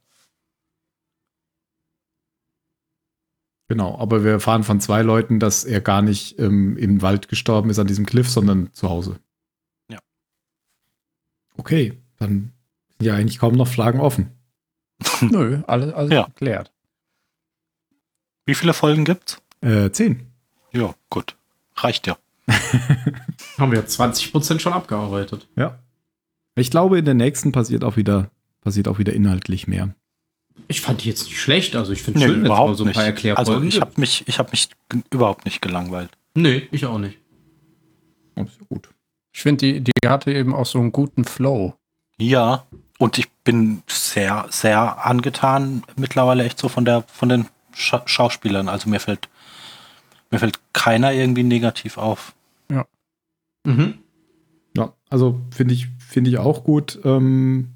[3.69, 7.71] Genau, aber wir erfahren von zwei Leuten, dass er gar nicht ähm, im Wald gestorben
[7.71, 9.19] ist an diesem Cliff, sondern zu Hause.
[9.91, 9.99] Ja.
[11.57, 12.53] Okay, dann
[12.99, 14.31] sind ja eigentlich kaum noch Fragen offen.
[15.21, 16.27] Nö, alles, alles Ja.
[16.27, 16.73] geklärt.
[18.47, 19.39] Wie viele Folgen gibt's?
[19.61, 20.23] Äh, zehn.
[20.73, 21.37] Ja, gut.
[21.75, 22.17] Reicht ja.
[23.59, 25.49] Haben wir 20% schon abgearbeitet.
[25.57, 25.79] Ja.
[26.55, 28.31] Ich glaube, in der nächsten passiert auch wieder,
[28.63, 29.95] passiert auch wieder inhaltlich mehr.
[30.69, 31.77] Ich fand die jetzt nicht schlecht.
[31.77, 33.93] Also ich finde Nee, schön, es mal überhaupt so ein paar Erklärfolgen Also ich habe
[33.97, 34.69] mich, ich habe mich
[35.11, 36.11] überhaupt nicht gelangweilt.
[36.35, 37.19] Nee, ich auch nicht.
[38.37, 38.89] Ist ja gut.
[39.33, 41.75] Ich finde, die, die hatte eben auch so einen guten Flow.
[42.19, 42.67] Ja,
[42.99, 48.69] und ich bin sehr, sehr angetan mittlerweile echt so von der, von den Scha Schauspielern.
[48.69, 49.29] Also mir fällt,
[50.31, 52.35] mir fällt keiner irgendwie negativ auf.
[53.67, 53.95] Mhm.
[54.77, 57.01] Ja, also finde ich, finde ich auch gut.
[57.05, 57.75] Ähm,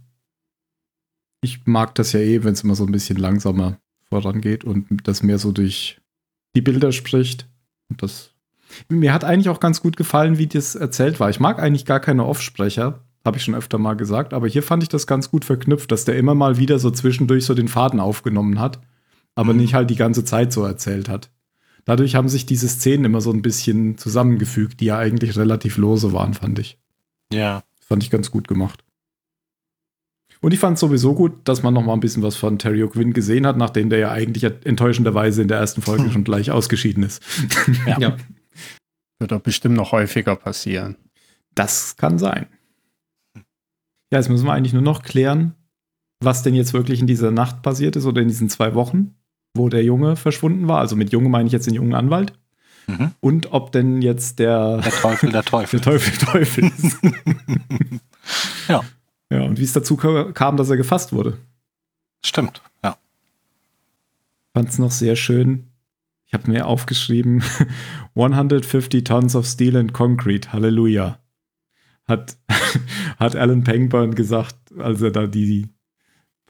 [1.43, 3.79] ich mag das ja eh, wenn es immer so ein bisschen langsamer
[4.09, 6.01] vorangeht und das mehr so durch
[6.55, 7.49] die Bilder spricht.
[7.89, 8.31] Und das
[8.89, 11.29] mir hat eigentlich auch ganz gut gefallen, wie das erzählt war.
[11.29, 14.85] Ich mag eigentlich gar keine Offsprecher, habe ich schon öfter mal gesagt, aber hier fand
[14.85, 17.99] ich das ganz gut verknüpft, dass der immer mal wieder so zwischendurch so den Faden
[17.99, 18.79] aufgenommen hat,
[19.35, 19.59] aber Mhm.
[19.61, 21.31] nicht halt die ganze Zeit so erzählt hat.
[21.85, 26.13] Dadurch haben sich diese Szenen immer so ein bisschen zusammengefügt, die ja eigentlich relativ lose
[26.13, 26.79] waren, fand ich.
[27.33, 27.63] Ja.
[27.81, 28.85] Fand ich ganz gut gemacht.
[30.43, 32.83] Und ich fand es sowieso gut, dass man noch mal ein bisschen was von Terry
[32.83, 36.13] O'Quinn gesehen hat, nachdem der ja eigentlich enttäuschenderweise in der ersten Folge Hm.
[36.13, 37.23] schon gleich ausgeschieden ist.
[37.87, 37.99] Ja.
[37.99, 38.17] Ja.
[39.19, 40.97] Wird doch bestimmt noch häufiger passieren.
[41.55, 42.47] Das kann sein.
[44.13, 45.55] Ja, jetzt müssen wir eigentlich nur noch klären,
[46.21, 49.15] was denn jetzt wirklich in dieser Nacht passiert ist oder in diesen zwei Wochen,
[49.55, 50.79] wo der Junge verschwunden war.
[50.79, 52.33] Also mit Junge meine ich jetzt den jungen Anwalt.
[52.87, 53.13] Mhm.
[53.21, 55.81] Und ob denn jetzt der, Der Teufel, der Teufel.
[55.81, 56.97] der Teufel Teufel ist.
[58.69, 58.83] Ja.
[59.33, 61.39] Ja, und wie es dazu ka- kam, dass er gefasst wurde.
[62.25, 62.97] Stimmt, ja.
[64.55, 65.67] Fand es noch sehr schön.
[66.27, 67.43] Ich habe mir aufgeschrieben,
[68.15, 71.19] 150 Tons of Steel and Concrete, Halleluja.
[72.07, 72.37] Hat,
[73.19, 75.69] hat Alan Pangburn gesagt, als er da die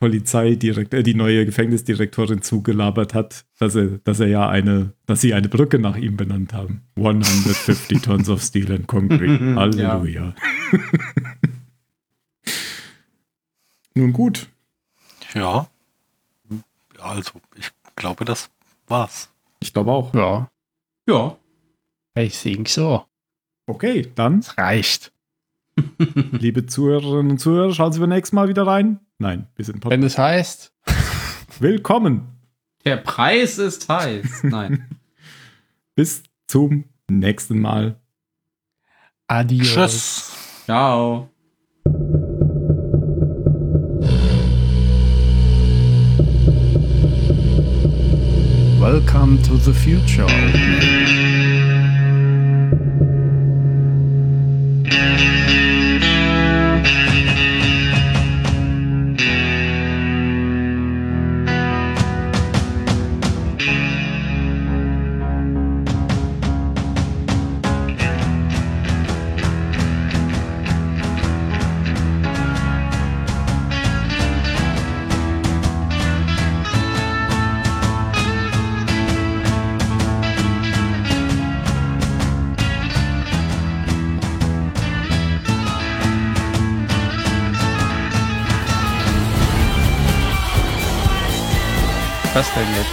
[0.00, 5.34] Polizeidirekt, äh, die neue Gefängnisdirektorin zugelabert hat, dass er, dass er ja eine, dass sie
[5.34, 6.80] eine Brücke nach ihm benannt haben.
[6.96, 9.54] 150 Tons of Steel and Concrete.
[9.54, 10.34] Halleluja.
[13.94, 14.48] Nun gut.
[15.34, 15.68] Ja.
[16.50, 18.50] Ja, Also, ich glaube, das
[18.88, 19.30] war's.
[19.60, 20.14] Ich glaube auch.
[20.14, 20.50] Ja,
[21.06, 21.36] Ja.
[22.14, 23.04] ich think so.
[23.66, 25.12] Okay, dann Es reicht.
[26.32, 28.98] Liebe Zuhörerinnen und Zuhörer, schauen Sie beim nächsten Mal wieder rein.
[29.20, 29.92] Nein, wir sind Podcast.
[30.00, 30.72] Wenn es heißt,
[31.60, 32.38] Willkommen.
[32.86, 34.44] Der Preis ist heiß.
[34.44, 34.88] Nein.
[35.94, 38.00] Bis zum nächsten Mal.
[39.28, 39.74] adios.
[39.74, 40.32] Tschüss.
[40.64, 41.28] Ciao.
[48.80, 50.26] Welcome to the future.
[92.40, 92.88] Was denn jetzt?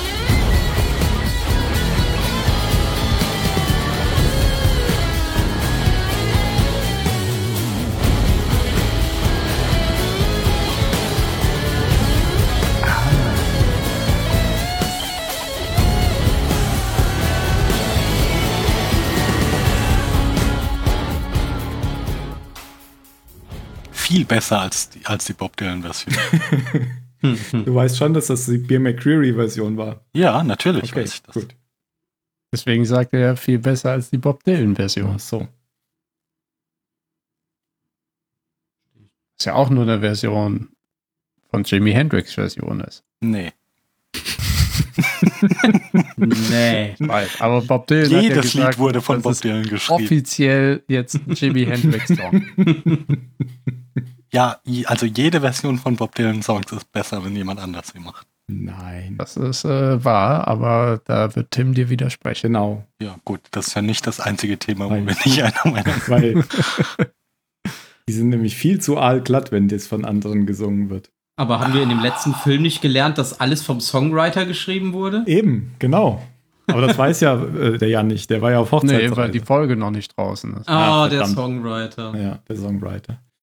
[23.93, 26.17] Viel besser als die, als die Bob Dylan-Version.
[27.21, 30.05] Du weißt schon, dass das die Beer McCreary-Version war.
[30.13, 31.33] ja, natürlich Okay, weiß ich das.
[31.33, 31.55] gut.
[32.53, 35.13] Deswegen sagt er viel besser als die Bob Dylan-Version.
[35.15, 35.47] Ach so.
[39.37, 40.69] Was ja auch nur eine Version
[41.49, 43.03] von Jimi Hendrix Version ist.
[43.21, 43.51] Nee.
[46.17, 46.95] Nee.
[46.99, 47.41] Weiß.
[47.41, 50.03] Aber Bob Dylan hat ja Jedes gesagt, Lied wurde von Bob ist Dylan geschrieben.
[50.03, 52.45] offiziell jetzt Jimi Hendrix Song.
[54.33, 58.27] Ja, also jede Version von Bob Dylan Songs ist besser, wenn jemand anders sie macht.
[58.49, 59.15] Nein.
[59.17, 62.47] Das ist äh, wahr, aber da wird Tim dir widersprechen.
[62.47, 62.85] Genau.
[63.01, 66.45] Ja, gut, das ist ja nicht das einzige Thema, wo wir nicht einer Meinung sind.
[68.09, 71.09] Die sind nämlich viel zu aalglatt, wenn das von anderen gesungen wird.
[71.35, 75.23] Aber haben wir in dem letzten Film nicht gelernt, dass alles vom Songwriter geschrieben wurde?
[75.27, 76.21] Eben, genau.
[76.67, 78.29] Aber das weiß ja äh, der Jan nicht.
[78.29, 79.17] Der war ja auf Nee, Hochzeitsreise.
[79.17, 80.67] weil die Folge noch nicht draußen ist.
[80.69, 81.25] Ah, Ah, der.
[81.25, 82.13] Songwriter.
[82.17, 83.19] ja, der Songwriter.